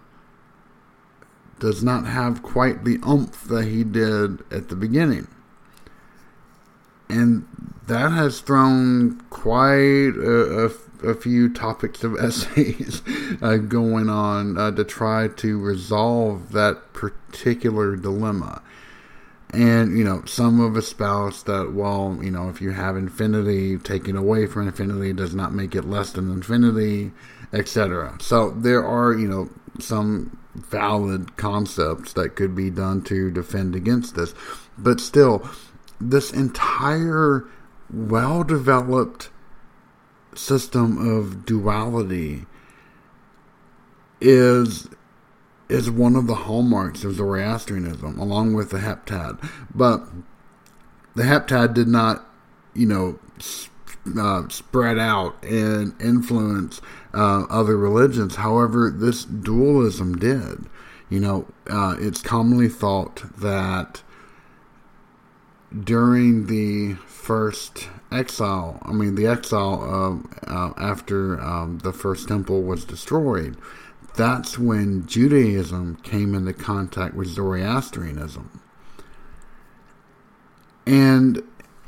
does 1.58 1.82
not 1.82 2.06
have 2.06 2.42
quite 2.42 2.84
the 2.84 2.98
oomph 3.06 3.44
that 3.44 3.66
he 3.66 3.84
did 3.84 4.40
at 4.50 4.68
the 4.68 4.76
beginning. 4.76 5.28
And 7.08 7.46
that 7.86 8.10
has 8.10 8.40
thrown 8.40 9.20
quite 9.30 10.16
a, 10.16 10.70
a, 11.02 11.08
a 11.10 11.14
few 11.14 11.52
topics 11.52 12.02
of 12.02 12.16
essays 12.18 13.02
uh, 13.40 13.56
going 13.56 14.08
on 14.08 14.58
uh, 14.58 14.72
to 14.72 14.84
try 14.84 15.28
to 15.28 15.58
resolve 15.60 16.52
that 16.52 16.92
particular 16.92 17.96
dilemma. 17.96 18.62
And, 19.54 19.96
you 19.96 20.04
know, 20.04 20.24
some 20.24 20.60
have 20.60 20.76
espoused 20.76 21.46
that, 21.46 21.72
well, 21.72 22.18
you 22.20 22.30
know, 22.30 22.48
if 22.48 22.60
you 22.60 22.70
have 22.70 22.96
infinity, 22.96 23.78
taking 23.78 24.16
away 24.16 24.46
from 24.46 24.66
infinity 24.66 25.12
does 25.12 25.34
not 25.34 25.54
make 25.54 25.74
it 25.74 25.84
less 25.84 26.12
than 26.12 26.30
infinity, 26.30 27.12
etc. 27.52 28.16
So 28.20 28.50
there 28.50 28.84
are, 28.84 29.12
you 29.12 29.28
know, 29.28 29.50
some 29.78 30.36
valid 30.54 31.36
concepts 31.36 32.12
that 32.14 32.36
could 32.36 32.54
be 32.54 32.70
done 32.70 33.02
to 33.02 33.30
defend 33.30 33.74
against 33.74 34.16
this. 34.16 34.34
But 34.76 35.00
still, 35.00 35.48
this 36.00 36.32
entire 36.32 37.46
well 37.92 38.42
developed 38.44 39.30
system 40.34 41.16
of 41.16 41.46
duality 41.46 42.46
is 44.20 44.88
is 45.68 45.90
one 45.90 46.16
of 46.16 46.26
the 46.26 46.34
hallmarks 46.34 47.04
of 47.04 47.14
Zoroastrianism, 47.14 48.18
along 48.18 48.54
with 48.54 48.70
the 48.70 48.78
heptad. 48.78 49.42
But 49.74 50.06
the 51.14 51.22
heptad 51.22 51.74
did 51.74 51.88
not, 51.88 52.26
you 52.74 52.86
know, 52.86 53.18
uh, 54.18 54.48
spread 54.48 54.98
out 54.98 55.42
and 55.42 55.94
influence 56.00 56.80
uh, 57.14 57.44
other 57.48 57.76
religions. 57.76 58.36
However, 58.36 58.90
this 58.90 59.24
dualism 59.24 60.16
did. 60.16 60.66
You 61.08 61.20
know, 61.20 61.46
uh, 61.70 61.96
it's 61.98 62.20
commonly 62.20 62.68
thought 62.68 63.22
that 63.38 64.02
during 65.82 66.46
the 66.46 66.94
first 67.06 67.88
exile, 68.12 68.78
I 68.82 68.92
mean, 68.92 69.14
the 69.14 69.26
exile 69.26 70.22
uh, 70.46 70.70
after 70.76 71.40
um, 71.40 71.78
the 71.78 71.92
first 71.92 72.28
temple 72.28 72.62
was 72.62 72.84
destroyed, 72.84 73.56
that's 74.14 74.58
when 74.58 75.06
Judaism 75.06 75.96
came 76.02 76.34
into 76.34 76.52
contact 76.52 77.14
with 77.14 77.28
Zoroastrianism. 77.28 78.60
And 80.86 81.42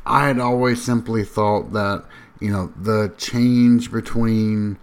I 0.05 0.27
had 0.27 0.39
always 0.39 0.83
simply 0.83 1.25
thought 1.25 1.73
that, 1.73 2.05
you 2.41 2.51
know, 2.51 2.73
the 2.77 3.13
change 3.17 3.93
between 3.93 4.79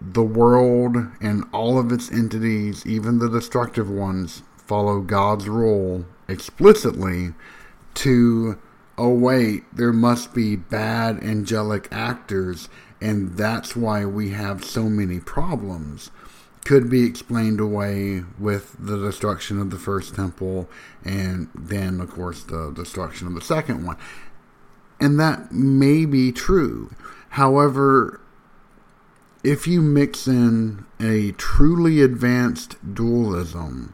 the 0.00 0.22
world 0.22 0.96
and 1.20 1.44
all 1.52 1.78
of 1.78 1.92
its 1.92 2.10
entities, 2.10 2.86
even 2.86 3.18
the 3.18 3.28
destructive 3.28 3.90
ones, 3.90 4.42
follow 4.56 5.00
God's 5.00 5.48
rule 5.48 6.06
explicitly 6.26 7.34
to, 7.94 8.58
oh, 8.96 9.12
wait, 9.12 9.64
there 9.74 9.92
must 9.92 10.32
be 10.32 10.56
bad 10.56 11.22
angelic 11.22 11.88
actors, 11.92 12.68
and 13.00 13.36
that's 13.36 13.76
why 13.76 14.04
we 14.04 14.30
have 14.30 14.64
so 14.64 14.84
many 14.84 15.20
problems 15.20 16.10
could 16.70 16.88
be 16.88 17.04
explained 17.04 17.58
away 17.58 18.22
with 18.38 18.76
the 18.78 18.96
destruction 18.96 19.60
of 19.60 19.70
the 19.70 19.76
first 19.76 20.14
temple 20.14 20.70
and 21.04 21.48
then, 21.52 22.00
of 22.00 22.08
course, 22.08 22.44
the 22.44 22.70
destruction 22.70 23.26
of 23.26 23.34
the 23.34 23.40
second 23.40 23.84
one. 23.84 23.96
And 25.00 25.18
that 25.18 25.50
may 25.50 26.04
be 26.04 26.30
true. 26.30 26.94
However, 27.30 28.20
if 29.42 29.66
you 29.66 29.82
mix 29.82 30.28
in 30.28 30.86
a 31.00 31.32
truly 31.32 32.02
advanced 32.02 32.76
dualism 32.94 33.92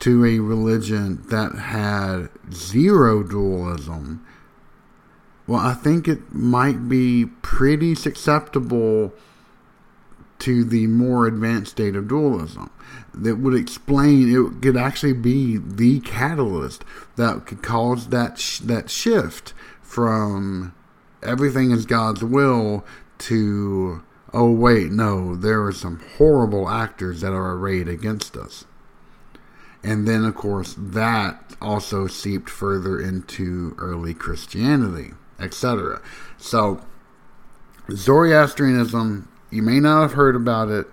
to 0.00 0.26
a 0.26 0.38
religion 0.38 1.22
that 1.30 1.54
had 1.54 2.28
zero 2.52 3.22
dualism, 3.22 4.22
well, 5.46 5.60
I 5.60 5.72
think 5.72 6.06
it 6.06 6.34
might 6.34 6.90
be 6.90 7.24
pretty 7.40 7.94
susceptible 7.94 9.14
to 10.40 10.64
the 10.64 10.86
more 10.86 11.26
advanced 11.26 11.72
state 11.72 11.96
of 11.96 12.08
dualism 12.08 12.70
that 13.14 13.36
would 13.36 13.54
explain 13.54 14.28
it 14.28 14.62
could 14.62 14.76
actually 14.76 15.12
be 15.12 15.56
the 15.56 16.00
catalyst 16.00 16.84
that 17.16 17.46
could 17.46 17.62
cause 17.62 18.08
that 18.08 18.38
sh- 18.38 18.60
that 18.60 18.88
shift 18.90 19.52
from 19.82 20.74
everything 21.22 21.70
is 21.70 21.86
God's 21.86 22.22
will 22.22 22.84
to 23.18 24.02
oh 24.32 24.50
wait 24.50 24.92
no 24.92 25.34
there 25.34 25.64
are 25.64 25.72
some 25.72 26.00
horrible 26.16 26.68
actors 26.68 27.20
that 27.20 27.32
are 27.32 27.52
arrayed 27.52 27.88
against 27.88 28.36
us. 28.36 28.64
And 29.82 30.06
then 30.06 30.24
of 30.24 30.34
course 30.34 30.74
that 30.78 31.56
also 31.60 32.06
seeped 32.06 32.50
further 32.50 33.00
into 33.00 33.74
early 33.78 34.14
Christianity 34.14 35.12
etc 35.40 36.00
so 36.36 36.80
Zoroastrianism 37.90 39.28
you 39.50 39.62
may 39.62 39.80
not 39.80 40.02
have 40.02 40.12
heard 40.12 40.36
about 40.36 40.68
it. 40.68 40.86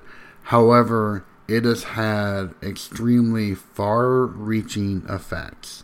However, 0.44 1.26
it 1.48 1.66
has 1.66 1.84
had 1.84 2.54
extremely 2.62 3.54
far 3.56 4.26
reaching 4.26 5.04
effects. 5.08 5.84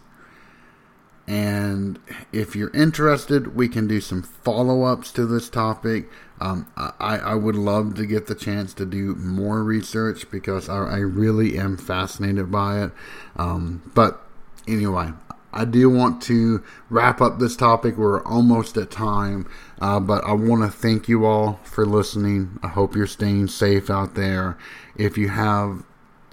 And 1.28 2.00
if 2.34 2.56
you're 2.56 2.76
interested, 2.76 3.56
we 3.56 3.70
can 3.70 3.88
do 3.88 4.02
some 4.02 4.24
follow 4.24 4.84
ups 4.84 5.12
to 5.14 5.26
this 5.26 5.50
topic. 5.50 6.10
Um, 6.42 6.68
I, 6.76 7.18
I 7.20 7.36
would 7.36 7.56
love 7.56 7.96
to 7.96 8.06
get 8.06 8.26
the 8.26 8.36
chance 8.36 8.74
to 8.74 8.86
do 8.86 9.16
more 9.16 9.64
research 9.64 10.30
because 10.32 10.68
I, 10.68 10.78
I 10.78 10.98
really 10.98 11.58
am 11.58 11.78
fascinated 11.78 12.52
by 12.52 12.84
it. 12.84 12.92
Um, 13.38 13.92
but 13.94 14.26
anyway, 14.68 15.12
I 15.54 15.66
do 15.66 15.90
want 15.90 16.22
to 16.24 16.64
wrap 16.90 17.22
up 17.22 17.40
this 17.40 17.56
topic. 17.56 17.98
We're 17.98 18.24
almost 18.24 18.78
at 18.78 18.92
time, 18.92 19.48
uh, 19.82 20.00
but 20.00 20.24
I 20.24 20.34
want 20.34 20.64
to 20.64 20.70
thank 20.70 21.10
you 21.10 21.26
all 21.26 21.60
for 21.64 21.86
listening. 21.86 22.60
I 22.64 22.68
hope 22.68 22.96
you're 22.96 23.08
staying 23.08 23.48
safe 23.48 23.90
out 23.90 24.16
there. 24.16 24.58
If 24.96 25.18
you 25.18 25.30
have 25.30 25.84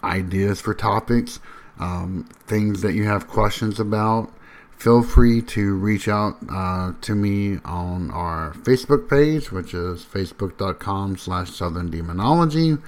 ideas 0.04 0.60
for 0.60 0.74
topics, 0.74 1.40
um, 1.78 2.28
things 2.46 2.82
that 2.82 2.94
you 2.94 3.04
have 3.04 3.28
questions 3.28 3.80
about, 3.80 4.32
feel 4.76 5.02
free 5.02 5.42
to 5.42 5.74
reach 5.74 6.06
out 6.08 6.36
uh, 6.50 6.92
to 7.00 7.14
me 7.14 7.58
on 7.64 8.10
our 8.12 8.52
Facebook 8.52 9.08
page, 9.10 9.50
which 9.50 9.74
is 9.74 10.04
facebook.com 10.04 11.16
slash 11.16 11.50
southern 11.50 11.90
demonology 11.90 12.78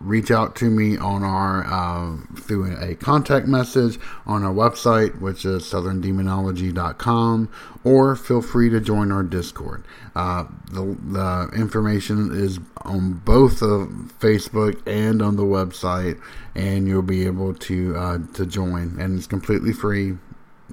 reach 0.00 0.30
out 0.30 0.54
to 0.56 0.70
me 0.70 0.96
on 0.96 1.22
our 1.22 1.64
uh, 1.64 2.16
through 2.40 2.76
a 2.76 2.94
contact 2.94 3.46
message 3.46 3.98
on 4.26 4.44
our 4.44 4.52
website 4.52 5.20
which 5.20 5.44
is 5.44 5.62
southerndemonology.com 5.62 7.48
or 7.82 8.14
feel 8.14 8.42
free 8.42 8.68
to 8.68 8.80
join 8.80 9.10
our 9.10 9.22
discord. 9.22 9.84
Uh, 10.14 10.44
the, 10.70 10.96
the 11.02 11.50
information 11.56 12.30
is 12.34 12.58
on 12.82 13.14
both 13.14 13.62
of 13.62 13.88
facebook 14.20 14.80
and 14.86 15.22
on 15.22 15.36
the 15.36 15.42
website 15.42 16.20
and 16.54 16.86
you'll 16.86 17.02
be 17.02 17.24
able 17.24 17.54
to 17.54 17.96
uh, 17.96 18.18
to 18.34 18.44
join. 18.44 18.96
And 18.98 19.18
it's 19.18 19.26
completely 19.26 19.72
free. 19.72 20.16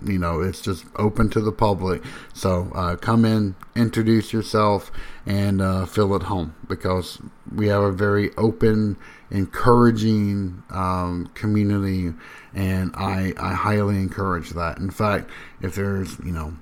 You 0.04 0.18
know 0.18 0.42
it's 0.42 0.60
just 0.60 0.86
open 0.98 1.30
to 1.30 1.40
the 1.40 1.52
public. 1.52 2.04
So 2.34 2.72
uh, 2.74 2.96
come 2.98 3.26
in 3.26 3.56
introduce 3.76 4.34
yourself 4.34 4.92
and 5.26 5.62
uh, 5.62 5.86
feel 5.86 6.16
at 6.16 6.24
home 6.24 6.56
because 6.68 7.20
we 7.54 7.68
have 7.68 7.84
a 7.84 7.92
very 7.92 8.32
open 8.38 8.98
encouraging 9.32 10.64
um, 10.70 11.30
community 11.34 12.14
and 12.54 12.92
I, 12.96 13.34
I 13.40 13.54
highly 13.54 13.98
encourage 13.98 14.52
that 14.52 14.78
in 14.78 14.92
fact 14.92 15.30
if 15.62 15.76
there's 15.76 16.20
you 16.20 16.32
know 16.32 16.54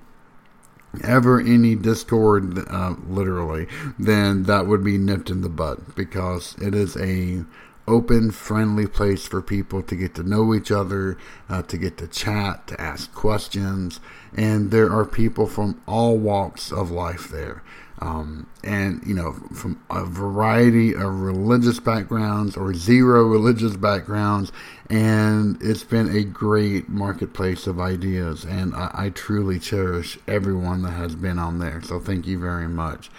ever 1.04 1.40
any 1.40 1.76
discord 1.76 2.60
uh, 2.70 2.96
literally 3.08 3.68
then 3.98 4.44
that 4.44 4.68
would 4.68 4.84
be 4.84 4.98
nipped 4.98 5.30
in 5.30 5.42
the 5.42 5.50
bud 5.50 5.96
because 5.96 6.56
it 6.62 6.76
is 6.76 6.96
a 6.98 7.44
open, 7.88 8.32
friendly 8.32 8.88
place 8.88 9.28
for 9.28 9.42
people 9.42 9.82
to 9.84 9.96
get 9.96 10.16
to 10.16 10.24
know 10.24 10.54
each 10.54 10.72
other, 10.72 11.18
uh, 11.50 11.62
to 11.64 11.78
get 11.78 11.98
to 11.98 12.08
chat, 12.08 12.68
to 12.68 12.80
ask 12.80 13.14
questions. 13.14 14.00
And 14.36 14.72
there 14.72 14.92
are 14.92 15.06
people 15.06 15.48
from 15.48 15.82
all 15.88 16.18
walks 16.18 16.72
of 16.72 16.92
life 16.92 17.28
there. 17.30 17.64
Um, 18.02 18.48
and, 18.64 19.02
you 19.06 19.14
know, 19.14 19.34
from 19.54 19.80
a 19.92 20.06
variety 20.06 20.96
of 20.96 21.22
religious 21.22 21.80
backgrounds 21.80 22.58
or 22.58 22.74
zero 22.74 23.24
religious 23.26 23.76
backgrounds. 23.76 24.52
And 24.90 25.62
it's 25.62 25.84
been 25.84 26.10
a 26.16 26.24
great 26.24 26.90
marketplace 26.90 27.68
of 27.68 27.80
ideas. 27.80 28.44
And 28.44 28.74
I, 28.74 28.92
I 28.94 29.10
truly 29.10 29.60
cherish 29.60 30.18
everyone 30.28 30.82
that 30.82 30.92
has 30.92 31.16
been 31.16 31.38
on 31.38 31.60
there. 31.60 31.82
So 31.84 32.00
thank 32.00 32.26
you 32.26 32.40
very 32.40 32.68
much. 32.68 33.12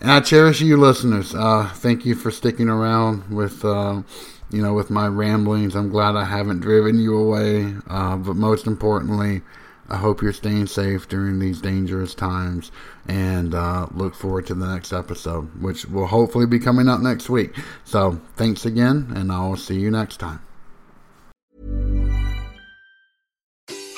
And 0.00 0.10
I 0.10 0.20
cherish 0.20 0.62
you 0.62 0.78
listeners. 0.78 1.34
Uh, 1.34 1.70
thank 1.74 2.06
you 2.06 2.14
for 2.14 2.30
sticking 2.30 2.70
around 2.70 3.30
with, 3.30 3.62
uh, 3.64 4.02
you 4.50 4.62
know, 4.62 4.72
with 4.72 4.90
my 4.90 5.06
ramblings. 5.06 5.76
I'm 5.76 5.90
glad 5.90 6.16
I 6.16 6.24
haven't 6.24 6.60
driven 6.60 6.98
you 6.98 7.14
away. 7.14 7.76
Uh, 7.88 8.16
but 8.16 8.36
most 8.36 8.66
importantly, 8.66 9.42
I 9.88 9.96
hope 9.96 10.22
you're 10.22 10.32
staying 10.32 10.66
safe 10.68 11.08
during 11.08 11.38
these 11.38 11.60
dangerous 11.60 12.14
times 12.14 12.70
and 13.08 13.54
uh, 13.54 13.88
look 13.94 14.14
forward 14.14 14.46
to 14.46 14.54
the 14.54 14.66
next 14.66 14.92
episode, 14.92 15.44
which 15.60 15.86
will 15.86 16.06
hopefully 16.06 16.46
be 16.46 16.58
coming 16.58 16.88
up 16.88 17.00
next 17.00 17.28
week. 17.28 17.56
So 17.84 18.20
thanks 18.36 18.64
again, 18.64 19.12
and 19.14 19.30
I 19.30 19.46
will 19.46 19.56
see 19.56 19.78
you 19.78 19.90
next 19.90 20.18
time. 20.18 20.40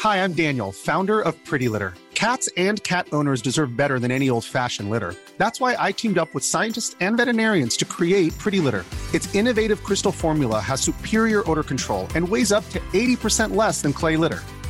Hi, 0.01 0.23
I'm 0.23 0.35
Daniel, 0.35 0.71
founder 0.71 1.21
of 1.21 1.43
Pretty 1.47 1.69
Litter. 1.69 1.95
Cats 2.15 2.49
and 2.57 2.83
cat 2.85 3.09
owners 3.13 3.43
deserve 3.43 3.77
better 3.77 3.99
than 3.99 4.11
any 4.11 4.31
old 4.31 4.45
fashioned 4.45 4.91
litter. 4.91 5.15
That's 5.39 5.61
why 5.61 5.77
I 5.79 5.93
teamed 5.93 6.19
up 6.19 6.33
with 6.35 6.45
scientists 6.45 6.95
and 7.01 7.17
veterinarians 7.17 7.77
to 7.79 7.85
create 7.85 8.37
Pretty 8.39 8.61
Litter. 8.61 8.85
Its 9.13 9.35
innovative 9.35 9.83
crystal 9.83 10.13
formula 10.13 10.61
has 10.61 10.81
superior 10.81 11.49
odor 11.51 11.63
control 11.63 12.07
and 12.15 12.29
weighs 12.29 12.53
up 12.53 12.69
to 12.71 12.81
80% 12.93 13.55
less 13.55 13.81
than 13.83 13.93
clay 13.93 14.17
litter. 14.17 14.43